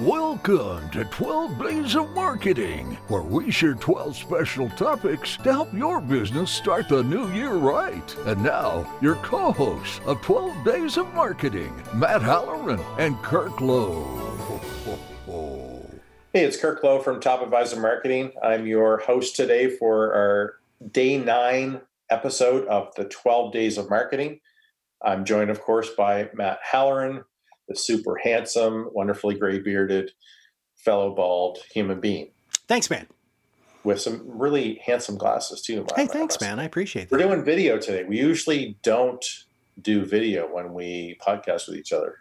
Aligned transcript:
Welcome 0.00 0.88
to 0.92 1.04
12 1.04 1.62
Days 1.62 1.94
of 1.94 2.08
Marketing, 2.14 2.96
where 3.08 3.20
we 3.20 3.50
share 3.50 3.74
12 3.74 4.16
special 4.16 4.70
topics 4.70 5.36
to 5.36 5.52
help 5.52 5.74
your 5.74 6.00
business 6.00 6.50
start 6.50 6.88
the 6.88 7.02
new 7.02 7.30
year 7.34 7.52
right. 7.52 8.16
And 8.24 8.42
now, 8.42 8.90
your 9.02 9.16
co 9.16 9.52
hosts 9.52 10.00
of 10.06 10.22
12 10.22 10.64
Days 10.64 10.96
of 10.96 11.12
Marketing, 11.12 11.70
Matt 11.94 12.22
Halloran 12.22 12.80
and 12.98 13.14
Kirk 13.18 13.60
Lowe. 13.60 14.16
Hey, 16.32 16.44
it's 16.44 16.56
Kirk 16.56 16.82
Lowe 16.82 17.00
from 17.00 17.20
Top 17.20 17.42
Advisor 17.42 17.80
Marketing. 17.80 18.32
I'm 18.42 18.66
your 18.66 18.98
host 18.98 19.36
today 19.36 19.68
for 19.68 20.14
our 20.14 20.54
day 20.92 21.18
nine 21.18 21.80
episode 22.08 22.66
of 22.68 22.94
the 22.94 23.04
12 23.04 23.52
Days 23.52 23.76
of 23.76 23.90
Marketing. 23.90 24.40
I'm 25.02 25.26
joined, 25.26 25.50
of 25.50 25.60
course, 25.60 25.90
by 25.90 26.30
Matt 26.32 26.60
Halloran, 26.62 27.24
the 27.70 27.76
super 27.76 28.16
handsome, 28.16 28.88
wonderfully 28.92 29.36
gray 29.36 29.60
bearded, 29.60 30.10
fellow 30.74 31.14
bald 31.14 31.58
human 31.72 32.00
being. 32.00 32.28
Thanks, 32.66 32.90
man. 32.90 33.06
With 33.84 34.00
some 34.00 34.22
really 34.26 34.82
handsome 34.84 35.16
glasses, 35.16 35.62
too. 35.62 35.86
Hey, 35.94 36.06
thanks, 36.06 36.40
man. 36.40 36.58
I 36.58 36.64
appreciate 36.64 37.08
that. 37.08 37.12
We're 37.16 37.24
doing 37.24 37.44
video 37.44 37.78
today. 37.78 38.02
We 38.02 38.18
usually 38.18 38.76
don't 38.82 39.24
do 39.80 40.04
video 40.04 40.52
when 40.52 40.74
we 40.74 41.16
podcast 41.24 41.68
with 41.68 41.76
each 41.76 41.92
other, 41.92 42.16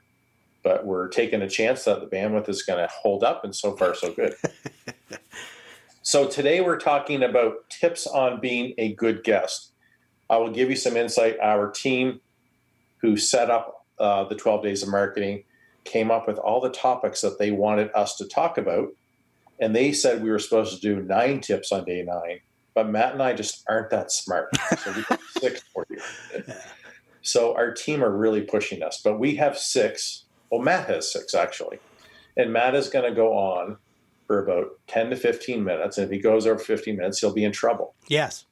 but 0.63 0.85
we're 0.85 1.07
taking 1.07 1.41
a 1.41 1.49
chance 1.49 1.83
that 1.85 1.99
the 1.99 2.05
bandwidth 2.05 2.47
is 2.47 2.61
going 2.61 2.79
to 2.79 2.87
hold 2.93 3.23
up, 3.23 3.43
and 3.43 3.53
so 3.53 3.75
far, 3.75 3.95
so 3.95 4.13
good. 4.13 4.35
so, 6.03 6.27
today 6.27 6.61
we're 6.61 6.79
talking 6.79 7.23
about 7.23 7.67
tips 7.71 8.05
on 8.05 8.39
being 8.39 8.75
a 8.77 8.93
good 8.93 9.23
guest. 9.23 9.71
I 10.29 10.37
will 10.37 10.51
give 10.51 10.69
you 10.69 10.75
some 10.75 10.95
insight. 10.95 11.39
Our 11.41 11.71
team 11.71 12.21
who 13.01 13.17
set 13.17 13.49
up 13.49 13.87
uh, 13.99 14.25
the 14.25 14.35
12 14.35 14.63
days 14.63 14.83
of 14.83 14.89
marketing 14.89 15.43
came 15.89 16.11
up 16.11 16.27
with 16.27 16.37
all 16.37 16.61
the 16.61 16.69
topics 16.69 17.21
that 17.21 17.39
they 17.39 17.51
wanted 17.51 17.89
us 17.93 18.15
to 18.17 18.27
talk 18.27 18.57
about. 18.57 18.89
And 19.59 19.75
they 19.75 19.91
said 19.91 20.23
we 20.23 20.29
were 20.29 20.39
supposed 20.39 20.73
to 20.73 20.79
do 20.79 21.01
nine 21.01 21.41
tips 21.41 21.71
on 21.71 21.83
day 21.83 22.03
nine 22.03 22.39
but 22.75 22.89
matt 22.89 23.13
and 23.13 23.21
i 23.21 23.33
just 23.33 23.65
aren't 23.67 23.89
that 23.89 24.11
smart. 24.11 24.49
So 24.77 24.93
we 24.93 25.03
got 25.03 25.19
six 25.41 25.61
for 25.73 25.85
you. 25.89 25.99
So 27.21 27.53
our 27.55 27.73
team 27.73 28.03
are 28.03 28.15
really 28.15 28.41
pushing 28.41 28.83
us 28.83 29.01
but 29.03 29.19
we 29.19 29.35
have 29.35 29.57
six. 29.57 30.25
Well 30.49 30.61
matt 30.61 30.87
has 30.87 31.11
six 31.11 31.33
actually. 31.33 31.79
And 32.37 32.53
matt 32.53 32.75
is 32.75 32.89
going 32.89 33.09
to 33.09 33.15
go 33.15 33.33
on 33.33 33.77
for 34.27 34.41
about 34.41 34.67
10 34.87 35.09
to 35.09 35.15
15 35.15 35.63
minutes. 35.63 35.97
And 35.97 36.05
if 36.05 36.11
he 36.11 36.19
goes 36.19 36.47
over 36.47 36.59
15 36.59 36.95
minutes 36.95 37.19
he'll 37.19 37.33
be 37.33 37.43
in 37.43 37.51
trouble. 37.51 37.95
Yes. 38.07 38.45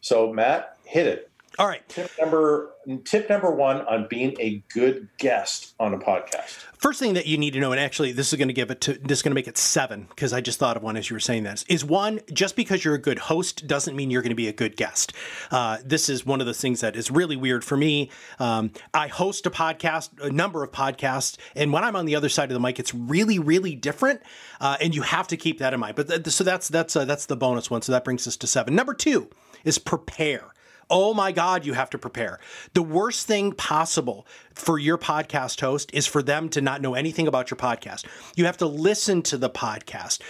So 0.00 0.32
matt 0.32 0.76
hit 0.84 1.06
it 1.06 1.27
all 1.58 1.66
right. 1.66 1.86
Tip 1.88 2.10
number 2.20 2.70
tip 3.04 3.28
number 3.28 3.50
one 3.50 3.82
on 3.82 4.06
being 4.08 4.34
a 4.40 4.62
good 4.72 5.08
guest 5.18 5.74
on 5.78 5.92
a 5.92 5.98
podcast. 5.98 6.64
First 6.78 7.00
thing 7.00 7.14
that 7.14 7.26
you 7.26 7.36
need 7.36 7.52
to 7.52 7.60
know, 7.60 7.72
and 7.72 7.80
actually 7.80 8.12
this 8.12 8.32
is 8.32 8.38
going 8.38 8.48
to 8.48 8.54
give 8.54 8.70
it 8.70 8.80
to 8.82 8.94
this 8.94 9.18
is 9.18 9.22
going 9.22 9.32
to 9.32 9.34
make 9.34 9.48
it 9.48 9.58
seven 9.58 10.06
because 10.08 10.32
I 10.32 10.40
just 10.40 10.58
thought 10.58 10.76
of 10.76 10.82
one 10.82 10.96
as 10.96 11.10
you 11.10 11.14
were 11.14 11.20
saying 11.20 11.42
this. 11.42 11.64
Is 11.68 11.84
one 11.84 12.20
just 12.32 12.54
because 12.54 12.84
you're 12.84 12.94
a 12.94 13.00
good 13.00 13.18
host 13.18 13.66
doesn't 13.66 13.96
mean 13.96 14.10
you're 14.10 14.22
going 14.22 14.30
to 14.30 14.36
be 14.36 14.48
a 14.48 14.52
good 14.52 14.76
guest. 14.76 15.12
Uh, 15.50 15.78
this 15.84 16.08
is 16.08 16.24
one 16.24 16.40
of 16.40 16.46
the 16.46 16.54
things 16.54 16.80
that 16.80 16.96
is 16.96 17.10
really 17.10 17.36
weird 17.36 17.64
for 17.64 17.76
me. 17.76 18.10
Um, 18.38 18.70
I 18.94 19.08
host 19.08 19.44
a 19.46 19.50
podcast, 19.50 20.10
a 20.20 20.30
number 20.30 20.62
of 20.62 20.70
podcasts, 20.70 21.36
and 21.56 21.72
when 21.72 21.82
I'm 21.82 21.96
on 21.96 22.06
the 22.06 22.14
other 22.14 22.28
side 22.28 22.50
of 22.50 22.54
the 22.54 22.60
mic, 22.60 22.78
it's 22.78 22.94
really, 22.94 23.38
really 23.38 23.74
different, 23.74 24.22
uh, 24.60 24.76
and 24.80 24.94
you 24.94 25.02
have 25.02 25.28
to 25.28 25.36
keep 25.36 25.58
that 25.58 25.74
in 25.74 25.80
mind. 25.80 25.96
But 25.96 26.08
th- 26.08 26.26
so 26.28 26.44
that's 26.44 26.68
that's 26.68 26.94
uh, 26.94 27.04
that's 27.04 27.26
the 27.26 27.36
bonus 27.36 27.70
one. 27.70 27.82
So 27.82 27.92
that 27.92 28.04
brings 28.04 28.26
us 28.28 28.36
to 28.36 28.46
seven. 28.46 28.74
Number 28.74 28.94
two 28.94 29.28
is 29.64 29.78
prepare 29.78 30.52
oh 30.90 31.14
my 31.14 31.32
God, 31.32 31.64
you 31.64 31.72
have 31.74 31.90
to 31.90 31.98
prepare. 31.98 32.38
The 32.74 32.82
worst 32.82 33.26
thing 33.26 33.52
possible 33.52 34.26
for 34.54 34.78
your 34.78 34.98
podcast 34.98 35.60
host 35.60 35.90
is 35.92 36.06
for 36.06 36.22
them 36.22 36.48
to 36.50 36.60
not 36.60 36.80
know 36.80 36.94
anything 36.94 37.26
about 37.26 37.50
your 37.50 37.58
podcast. 37.58 38.06
You 38.36 38.46
have 38.46 38.56
to 38.58 38.66
listen 38.66 39.22
to 39.22 39.36
the 39.36 39.50
podcast. 39.50 40.20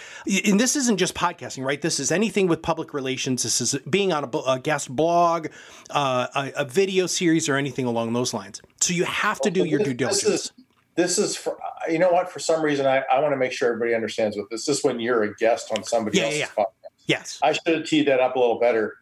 And 0.48 0.58
this 0.58 0.76
isn't 0.76 0.98
just 0.98 1.14
podcasting, 1.14 1.64
right? 1.64 1.80
This 1.80 2.00
is 2.00 2.12
anything 2.12 2.46
with 2.46 2.62
public 2.62 2.92
relations. 2.92 3.42
This 3.42 3.60
is 3.60 3.76
being 3.88 4.12
on 4.12 4.24
a, 4.24 4.38
a 4.50 4.58
guest 4.58 4.94
blog, 4.94 5.48
uh, 5.90 6.26
a, 6.34 6.52
a, 6.56 6.64
video 6.64 7.06
series, 7.06 7.48
or 7.48 7.56
anything 7.56 7.86
along 7.86 8.12
those 8.12 8.34
lines. 8.34 8.60
So 8.80 8.92
you 8.92 9.04
have 9.04 9.40
to 9.42 9.50
do 9.50 9.64
your 9.64 9.78
due 9.78 9.94
diligence. 9.94 10.22
This 10.22 10.44
is, 10.44 10.52
this 10.96 11.18
is 11.18 11.36
for, 11.36 11.56
you 11.88 11.98
know 11.98 12.10
what? 12.10 12.30
For 12.30 12.38
some 12.38 12.62
reason, 12.62 12.86
I, 12.86 13.02
I 13.12 13.20
want 13.20 13.32
to 13.32 13.36
make 13.36 13.52
sure 13.52 13.68
everybody 13.68 13.94
understands 13.94 14.36
what 14.36 14.50
this 14.50 14.68
is 14.68 14.82
when 14.82 15.00
you're 15.00 15.22
a 15.22 15.34
guest 15.36 15.72
on 15.76 15.84
somebody 15.84 16.18
yeah, 16.18 16.24
else's 16.24 16.40
yeah. 16.40 16.46
podcast. 16.56 16.72
Yes. 17.06 17.38
I 17.42 17.52
should 17.52 17.78
have 17.78 17.86
teed 17.86 18.06
that 18.08 18.20
up 18.20 18.36
a 18.36 18.38
little 18.38 18.58
better. 18.58 18.96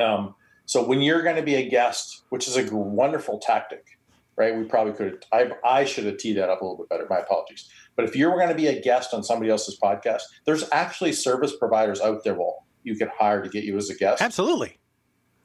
Um, 0.00 0.34
so 0.72 0.82
when 0.82 1.02
you're 1.02 1.20
going 1.20 1.36
to 1.36 1.42
be 1.42 1.56
a 1.56 1.68
guest, 1.68 2.22
which 2.30 2.48
is 2.48 2.56
a 2.56 2.74
wonderful 2.74 3.38
tactic, 3.38 3.98
right? 4.36 4.56
We 4.56 4.64
probably 4.64 4.94
could. 4.94 5.22
I, 5.30 5.50
I 5.62 5.84
should 5.84 6.06
have 6.06 6.16
teed 6.16 6.38
that 6.38 6.48
up 6.48 6.62
a 6.62 6.64
little 6.64 6.78
bit 6.78 6.88
better. 6.88 7.06
My 7.10 7.18
apologies. 7.18 7.68
But 7.94 8.06
if 8.06 8.16
you're 8.16 8.38
going 8.38 8.48
to 8.48 8.54
be 8.54 8.68
a 8.68 8.80
guest 8.80 9.12
on 9.12 9.22
somebody 9.22 9.50
else's 9.50 9.78
podcast, 9.78 10.22
there's 10.46 10.64
actually 10.72 11.12
service 11.12 11.54
providers 11.54 12.00
out 12.00 12.24
there 12.24 12.32
will 12.32 12.64
you 12.84 12.96
can 12.96 13.10
hire 13.14 13.42
to 13.42 13.50
get 13.50 13.64
you 13.64 13.76
as 13.76 13.90
a 13.90 13.94
guest. 13.94 14.22
Absolutely. 14.22 14.78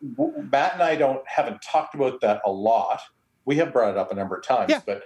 Matt 0.02 0.76
and 0.76 0.82
I 0.82 0.96
don't 0.96 1.20
haven't 1.28 1.62
talked 1.62 1.94
about 1.94 2.22
that 2.22 2.40
a 2.46 2.50
lot. 2.50 3.02
We 3.44 3.58
have 3.58 3.74
brought 3.74 3.92
it 3.92 3.98
up 3.98 4.14
a 4.14 4.16
number 4.16 4.38
of 4.38 4.44
times, 4.44 4.70
yeah. 4.70 4.80
but 4.86 5.04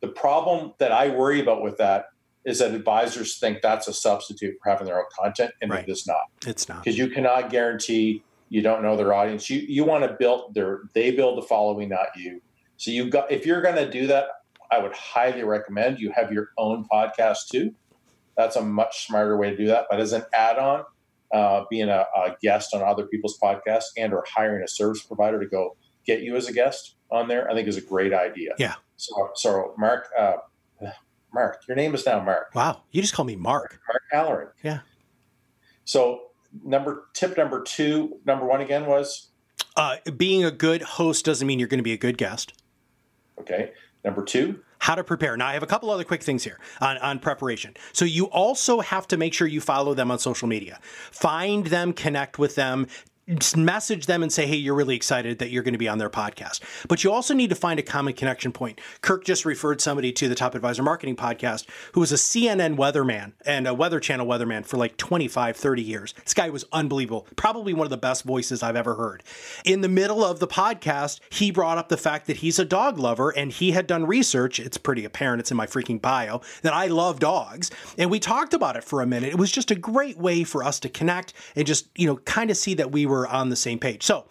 the 0.00 0.08
problem 0.08 0.72
that 0.78 0.92
I 0.92 1.10
worry 1.10 1.42
about 1.42 1.62
with 1.62 1.76
that 1.76 2.06
is 2.46 2.60
that 2.60 2.72
advisors 2.72 3.38
think 3.38 3.60
that's 3.60 3.86
a 3.86 3.92
substitute 3.92 4.56
for 4.62 4.70
having 4.70 4.86
their 4.86 4.98
own 4.98 5.04
content, 5.14 5.50
and 5.60 5.70
right. 5.70 5.86
it 5.86 5.92
is 5.92 6.06
not. 6.06 6.22
It's 6.46 6.70
not 6.70 6.82
because 6.82 6.96
you 6.96 7.10
cannot 7.10 7.50
guarantee 7.50 8.22
you 8.48 8.62
don't 8.62 8.82
know 8.82 8.96
their 8.96 9.12
audience. 9.12 9.48
You 9.50 9.60
you 9.60 9.84
want 9.84 10.04
to 10.04 10.16
build 10.18 10.54
their 10.54 10.82
they 10.94 11.10
build 11.10 11.38
the 11.38 11.42
following, 11.42 11.88
not 11.88 12.08
you. 12.16 12.40
So 12.76 12.90
you 12.90 13.10
got 13.10 13.30
if 13.30 13.46
you're 13.46 13.62
going 13.62 13.76
to 13.76 13.90
do 13.90 14.06
that, 14.06 14.26
I 14.70 14.78
would 14.78 14.94
highly 14.94 15.42
recommend 15.42 15.98
you 15.98 16.12
have 16.12 16.32
your 16.32 16.50
own 16.58 16.86
podcast 16.90 17.48
too. 17.48 17.74
That's 18.36 18.56
a 18.56 18.62
much 18.62 19.06
smarter 19.06 19.36
way 19.36 19.50
to 19.50 19.56
do 19.56 19.66
that. 19.66 19.86
But 19.90 20.00
as 20.00 20.12
an 20.12 20.22
add-on, 20.32 20.84
uh, 21.32 21.64
being 21.68 21.88
a, 21.88 22.06
a, 22.16 22.36
guest 22.40 22.72
on 22.72 22.82
other 22.82 23.06
people's 23.06 23.36
podcasts 23.42 23.86
and 23.96 24.14
or 24.14 24.24
hiring 24.32 24.62
a 24.62 24.68
service 24.68 25.02
provider 25.02 25.40
to 25.40 25.46
go 25.46 25.76
get 26.06 26.22
you 26.22 26.36
as 26.36 26.48
a 26.48 26.52
guest 26.52 26.94
on 27.10 27.26
there, 27.26 27.50
I 27.50 27.54
think 27.54 27.66
is 27.68 27.76
a 27.76 27.82
great 27.82 28.14
idea. 28.14 28.52
Yeah. 28.58 28.74
So 28.96 29.30
so 29.34 29.74
Mark, 29.76 30.08
uh, 30.18 30.36
Mark, 31.32 31.62
your 31.68 31.76
name 31.76 31.94
is 31.94 32.06
now 32.06 32.20
Mark. 32.20 32.54
Wow, 32.54 32.82
you 32.90 33.02
just 33.02 33.14
call 33.14 33.24
me 33.24 33.36
Mark. 33.36 33.78
Mark 33.86 34.02
Halloran. 34.10 34.48
Yeah. 34.62 34.80
So 35.84 36.27
number 36.64 37.04
tip 37.12 37.36
number 37.36 37.62
two, 37.62 38.18
number 38.24 38.46
one 38.46 38.60
again 38.60 38.86
was 38.86 39.28
uh, 39.76 39.96
being 40.16 40.44
a 40.44 40.50
good 40.50 40.82
host 40.82 41.24
doesn't 41.24 41.46
mean 41.46 41.58
you're 41.58 41.68
going 41.68 41.78
to 41.78 41.84
be 41.84 41.92
a 41.92 41.98
good 41.98 42.18
guest. 42.18 42.52
Okay. 43.40 43.72
Number 44.04 44.24
two, 44.24 44.60
how 44.80 44.94
to 44.94 45.04
prepare. 45.04 45.36
Now, 45.36 45.48
I 45.48 45.54
have 45.54 45.62
a 45.62 45.66
couple 45.66 45.90
other 45.90 46.04
quick 46.04 46.22
things 46.22 46.44
here 46.44 46.58
on, 46.80 46.98
on 46.98 47.18
preparation. 47.18 47.74
So, 47.92 48.04
you 48.04 48.26
also 48.26 48.80
have 48.80 49.08
to 49.08 49.16
make 49.16 49.34
sure 49.34 49.46
you 49.46 49.60
follow 49.60 49.94
them 49.94 50.10
on 50.10 50.18
social 50.18 50.48
media. 50.48 50.78
Find 51.10 51.66
them, 51.66 51.92
connect 51.92 52.38
with 52.38 52.54
them, 52.54 52.86
message 53.56 54.06
them 54.06 54.22
and 54.22 54.32
say, 54.32 54.46
hey, 54.46 54.56
you're 54.56 54.74
really 54.74 54.96
excited 54.96 55.38
that 55.38 55.50
you're 55.50 55.62
going 55.62 55.74
to 55.74 55.78
be 55.78 55.88
on 55.88 55.98
their 55.98 56.10
podcast. 56.10 56.60
But 56.88 57.04
you 57.04 57.12
also 57.12 57.34
need 57.34 57.50
to 57.50 57.56
find 57.56 57.78
a 57.78 57.82
common 57.82 58.14
connection 58.14 58.52
point. 58.52 58.80
Kirk 59.02 59.24
just 59.24 59.44
referred 59.44 59.80
somebody 59.80 60.12
to 60.12 60.28
the 60.28 60.34
Top 60.34 60.54
Advisor 60.54 60.82
Marketing 60.82 61.16
Podcast 61.16 61.66
who 61.92 62.00
was 62.00 62.12
a 62.12 62.16
CNN 62.16 62.76
weatherman 62.76 63.32
and 63.44 63.66
a 63.66 63.74
Weather 63.74 64.00
Channel 64.00 64.26
weatherman 64.26 64.64
for 64.64 64.76
like 64.76 64.96
25, 64.96 65.56
30 65.56 65.82
years. 65.82 66.14
This 66.24 66.34
guy 66.34 66.48
was 66.48 66.64
unbelievable. 66.72 67.26
Probably 67.36 67.74
one 67.74 67.86
of 67.86 67.90
the 67.90 67.96
best 67.96 68.24
voices 68.24 68.62
I've 68.62 68.76
ever 68.76 68.94
heard. 68.94 69.22
In 69.64 69.80
the 69.80 69.88
middle 69.88 70.24
of 70.24 70.40
the 70.40 70.48
podcast, 70.48 71.20
he 71.30 71.50
brought 71.50 71.78
up 71.78 71.88
the 71.88 71.96
fact 71.96 72.26
that 72.26 72.38
he's 72.38 72.58
a 72.58 72.64
dog 72.64 72.98
lover 72.98 73.30
and 73.30 73.52
he 73.52 73.72
had 73.72 73.86
done 73.86 74.06
research. 74.06 74.58
It's 74.58 74.78
pretty 74.78 75.04
apparent, 75.04 75.40
it's 75.40 75.50
in 75.50 75.56
my 75.56 75.66
freaking 75.66 76.00
bio, 76.00 76.40
that 76.62 76.72
I 76.72 76.86
love 76.86 77.20
dogs. 77.20 77.70
And 77.96 78.10
we 78.10 78.20
talked 78.20 78.54
about 78.54 78.76
it 78.76 78.84
for 78.84 79.02
a 79.02 79.06
minute. 79.06 79.30
It 79.30 79.38
was 79.38 79.50
just 79.50 79.70
a 79.70 79.74
great 79.74 80.16
way 80.18 80.44
for 80.44 80.64
us 80.64 80.80
to 80.80 80.88
connect 80.88 81.32
and 81.56 81.66
just, 81.66 81.88
you 81.96 82.06
know, 82.06 82.16
kind 82.16 82.50
of 82.50 82.56
see 82.56 82.74
that 82.74 82.92
we 82.92 83.06
were 83.06 83.17
on 83.26 83.48
the 83.48 83.56
same 83.56 83.78
page. 83.78 84.02
So 84.02 84.26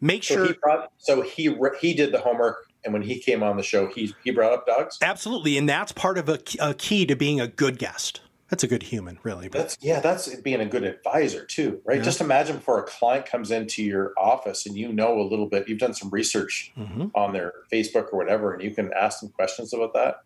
make 0.00 0.24
so 0.24 0.34
sure. 0.34 0.46
He 0.46 0.52
brought, 0.54 0.92
so 0.98 1.22
he 1.22 1.54
he 1.80 1.94
did 1.94 2.12
the 2.12 2.20
homework, 2.20 2.66
and 2.84 2.92
when 2.92 3.02
he 3.02 3.18
came 3.18 3.42
on 3.42 3.56
the 3.56 3.62
show, 3.62 3.86
he 3.86 4.14
he 4.24 4.30
brought 4.30 4.52
up 4.52 4.66
dogs. 4.66 4.98
Absolutely, 5.02 5.58
and 5.58 5.68
that's 5.68 5.92
part 5.92 6.18
of 6.18 6.28
a, 6.28 6.38
a 6.60 6.74
key 6.74 7.06
to 7.06 7.16
being 7.16 7.40
a 7.40 7.48
good 7.48 7.78
guest. 7.78 8.20
That's 8.50 8.62
a 8.62 8.68
good 8.68 8.84
human, 8.84 9.18
really. 9.22 9.48
But. 9.48 9.58
That's 9.58 9.78
yeah, 9.80 10.00
that's 10.00 10.32
being 10.36 10.60
a 10.60 10.66
good 10.66 10.84
advisor 10.84 11.44
too, 11.44 11.80
right? 11.84 11.98
Yeah. 11.98 12.04
Just 12.04 12.20
imagine 12.20 12.56
before 12.56 12.78
a 12.78 12.84
client 12.84 13.26
comes 13.26 13.50
into 13.50 13.82
your 13.82 14.12
office 14.18 14.66
and 14.66 14.76
you 14.76 14.92
know 14.92 15.18
a 15.20 15.24
little 15.24 15.46
bit, 15.46 15.68
you've 15.68 15.78
done 15.78 15.94
some 15.94 16.10
research 16.10 16.72
mm-hmm. 16.76 17.06
on 17.14 17.32
their 17.32 17.52
Facebook 17.72 18.12
or 18.12 18.18
whatever, 18.18 18.52
and 18.52 18.62
you 18.62 18.72
can 18.72 18.92
ask 18.92 19.20
them 19.20 19.30
questions 19.30 19.72
about 19.72 19.94
that 19.94 20.16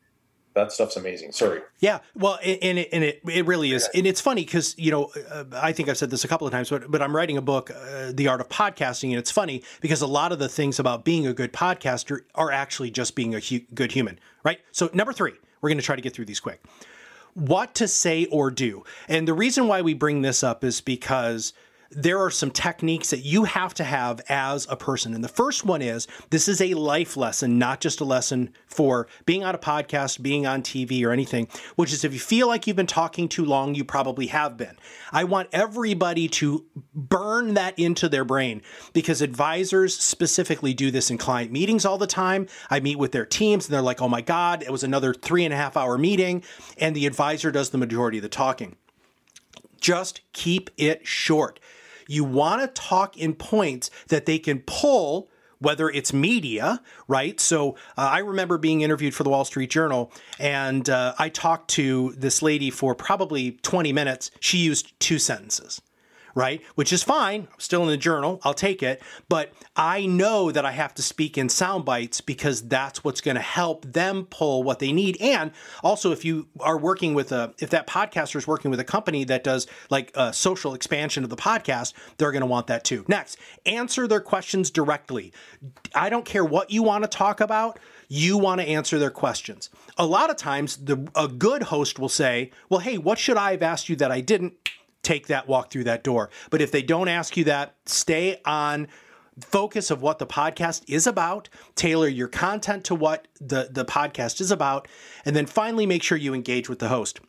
that 0.58 0.72
stuff's 0.72 0.96
amazing. 0.96 1.32
Sorry. 1.32 1.60
Yeah, 1.78 2.00
well, 2.16 2.38
and 2.44 2.78
it 2.78 2.88
and 2.92 3.04
it, 3.04 3.20
it 3.30 3.46
really 3.46 3.72
is, 3.72 3.88
and 3.94 4.06
it's 4.06 4.20
funny 4.20 4.44
because 4.44 4.76
you 4.76 4.90
know 4.90 5.10
uh, 5.30 5.44
I 5.54 5.72
think 5.72 5.88
I've 5.88 5.96
said 5.96 6.10
this 6.10 6.24
a 6.24 6.28
couple 6.28 6.46
of 6.46 6.52
times, 6.52 6.68
but 6.68 6.90
but 6.90 7.00
I'm 7.00 7.14
writing 7.14 7.36
a 7.36 7.42
book, 7.42 7.70
uh, 7.70 8.12
The 8.12 8.26
Art 8.28 8.40
of 8.40 8.48
Podcasting, 8.48 9.10
and 9.10 9.18
it's 9.18 9.30
funny 9.30 9.62
because 9.80 10.02
a 10.02 10.06
lot 10.06 10.32
of 10.32 10.38
the 10.38 10.48
things 10.48 10.78
about 10.78 11.04
being 11.04 11.26
a 11.26 11.32
good 11.32 11.52
podcaster 11.52 12.20
are 12.34 12.50
actually 12.50 12.90
just 12.90 13.14
being 13.14 13.34
a 13.34 13.40
hu- 13.40 13.60
good 13.72 13.92
human, 13.92 14.18
right? 14.42 14.58
So 14.72 14.90
number 14.92 15.12
three, 15.12 15.34
we're 15.60 15.68
going 15.70 15.78
to 15.78 15.84
try 15.84 15.96
to 15.96 16.02
get 16.02 16.14
through 16.14 16.26
these 16.26 16.40
quick. 16.40 16.60
What 17.34 17.74
to 17.76 17.86
say 17.86 18.26
or 18.26 18.50
do, 18.50 18.82
and 19.08 19.28
the 19.28 19.34
reason 19.34 19.68
why 19.68 19.82
we 19.82 19.94
bring 19.94 20.22
this 20.22 20.42
up 20.42 20.64
is 20.64 20.80
because 20.80 21.52
there 21.90 22.18
are 22.18 22.30
some 22.30 22.50
techniques 22.50 23.10
that 23.10 23.20
you 23.20 23.44
have 23.44 23.72
to 23.74 23.84
have 23.84 24.20
as 24.28 24.66
a 24.68 24.76
person. 24.76 25.14
And 25.14 25.24
the 25.24 25.28
first 25.28 25.64
one 25.64 25.80
is 25.80 26.06
this 26.30 26.46
is 26.46 26.60
a 26.60 26.74
life 26.74 27.16
lesson, 27.16 27.58
not 27.58 27.80
just 27.80 28.00
a 28.00 28.04
lesson 28.04 28.52
for 28.66 29.08
being 29.24 29.42
on 29.42 29.54
a 29.54 29.58
podcast, 29.58 30.20
being 30.20 30.46
on 30.46 30.62
TV, 30.62 31.04
or 31.04 31.12
anything, 31.12 31.48
which 31.76 31.92
is 31.92 32.04
if 32.04 32.12
you 32.12 32.20
feel 32.20 32.46
like 32.46 32.66
you've 32.66 32.76
been 32.76 32.86
talking 32.86 33.28
too 33.28 33.44
long, 33.44 33.74
you 33.74 33.84
probably 33.84 34.26
have 34.26 34.56
been. 34.56 34.76
I 35.12 35.24
want 35.24 35.48
everybody 35.52 36.28
to 36.28 36.66
burn 36.94 37.54
that 37.54 37.78
into 37.78 38.08
their 38.08 38.24
brain 38.24 38.60
because 38.92 39.22
advisors 39.22 39.98
specifically 39.98 40.74
do 40.74 40.90
this 40.90 41.10
in 41.10 41.16
client 41.16 41.52
meetings 41.52 41.86
all 41.86 41.98
the 41.98 42.06
time. 42.06 42.48
I 42.68 42.80
meet 42.80 42.98
with 42.98 43.12
their 43.12 43.26
teams 43.26 43.66
and 43.66 43.74
they're 43.74 43.80
like, 43.80 44.02
oh 44.02 44.08
my 44.08 44.20
God, 44.20 44.62
it 44.62 44.70
was 44.70 44.84
another 44.84 45.14
three 45.14 45.44
and 45.44 45.54
a 45.54 45.56
half 45.56 45.76
hour 45.76 45.96
meeting. 45.96 46.42
And 46.76 46.94
the 46.94 47.06
advisor 47.06 47.50
does 47.50 47.70
the 47.70 47.78
majority 47.78 48.18
of 48.18 48.22
the 48.22 48.28
talking. 48.28 48.76
Just 49.80 50.20
keep 50.32 50.70
it 50.76 51.06
short. 51.06 51.60
You 52.08 52.24
want 52.24 52.62
to 52.62 52.66
talk 52.68 53.16
in 53.16 53.34
points 53.34 53.90
that 54.08 54.26
they 54.26 54.40
can 54.40 54.60
pull 54.66 55.28
whether 55.60 55.88
it's 55.88 56.12
media, 56.12 56.80
right? 57.08 57.40
So 57.40 57.72
uh, 57.96 58.02
I 58.12 58.18
remember 58.18 58.58
being 58.58 58.82
interviewed 58.82 59.14
for 59.14 59.24
the 59.24 59.30
Wall 59.30 59.44
Street 59.44 59.70
Journal, 59.70 60.12
and 60.38 60.88
uh, 60.88 61.14
I 61.18 61.28
talked 61.30 61.70
to 61.70 62.14
this 62.16 62.42
lady 62.42 62.70
for 62.70 62.94
probably 62.94 63.52
20 63.62 63.92
minutes. 63.92 64.30
She 64.40 64.58
used 64.58 64.98
two 65.00 65.18
sentences 65.18 65.80
right? 66.38 66.62
Which 66.76 66.92
is 66.92 67.02
fine. 67.02 67.48
I'm 67.52 67.60
still 67.60 67.82
in 67.82 67.88
the 67.88 67.96
journal. 67.96 68.40
I'll 68.44 68.54
take 68.54 68.80
it. 68.80 69.02
But 69.28 69.52
I 69.74 70.06
know 70.06 70.52
that 70.52 70.64
I 70.64 70.70
have 70.70 70.94
to 70.94 71.02
speak 71.02 71.36
in 71.36 71.48
sound 71.48 71.84
bites 71.84 72.20
because 72.20 72.62
that's 72.62 73.02
what's 73.02 73.20
going 73.20 73.34
to 73.34 73.40
help 73.40 73.84
them 73.84 74.24
pull 74.30 74.62
what 74.62 74.78
they 74.78 74.92
need. 74.92 75.20
And 75.20 75.50
also, 75.82 76.12
if 76.12 76.24
you 76.24 76.46
are 76.60 76.78
working 76.78 77.12
with 77.12 77.32
a, 77.32 77.52
if 77.58 77.70
that 77.70 77.88
podcaster 77.88 78.36
is 78.36 78.46
working 78.46 78.70
with 78.70 78.78
a 78.78 78.84
company 78.84 79.24
that 79.24 79.42
does 79.42 79.66
like 79.90 80.12
a 80.14 80.32
social 80.32 80.74
expansion 80.74 81.24
of 81.24 81.30
the 81.30 81.36
podcast, 81.36 81.92
they're 82.18 82.30
going 82.30 82.42
to 82.42 82.46
want 82.46 82.68
that 82.68 82.84
too. 82.84 83.04
Next, 83.08 83.36
answer 83.66 84.06
their 84.06 84.20
questions 84.20 84.70
directly. 84.70 85.32
I 85.92 86.08
don't 86.08 86.24
care 86.24 86.44
what 86.44 86.70
you 86.70 86.84
want 86.84 87.02
to 87.02 87.08
talk 87.08 87.40
about 87.40 87.80
you 88.10 88.38
want 88.38 88.58
to 88.58 88.66
answer 88.66 88.98
their 88.98 89.10
questions. 89.10 89.68
A 89.98 90.06
lot 90.06 90.30
of 90.30 90.36
times, 90.36 90.78
the, 90.78 91.06
a 91.14 91.28
good 91.28 91.64
host 91.64 91.98
will 91.98 92.08
say, 92.08 92.50
Well, 92.70 92.80
hey, 92.80 92.96
what 92.96 93.18
should 93.18 93.36
I 93.36 93.50
have 93.50 93.62
asked 93.62 93.90
you 93.90 93.96
that 93.96 94.10
I 94.10 94.22
didn't? 94.22 94.54
Take 95.02 95.28
that 95.28 95.48
walk 95.48 95.70
through 95.70 95.84
that 95.84 96.04
door. 96.04 96.30
But 96.50 96.60
if 96.60 96.70
they 96.70 96.82
don't 96.82 97.08
ask 97.08 97.36
you 97.36 97.44
that, 97.44 97.76
stay 97.86 98.40
on 98.44 98.88
focus 99.40 99.90
of 99.90 100.02
what 100.02 100.18
the 100.18 100.26
podcast 100.26 100.82
is 100.88 101.06
about, 101.06 101.48
tailor 101.76 102.08
your 102.08 102.28
content 102.28 102.84
to 102.84 102.94
what 102.94 103.28
the, 103.40 103.68
the 103.70 103.84
podcast 103.84 104.40
is 104.40 104.50
about, 104.50 104.88
and 105.24 105.36
then 105.36 105.46
finally 105.46 105.86
make 105.86 106.02
sure 106.02 106.18
you 106.18 106.34
engage 106.34 106.68
with 106.68 106.80
the 106.80 106.88
host. 106.88 107.20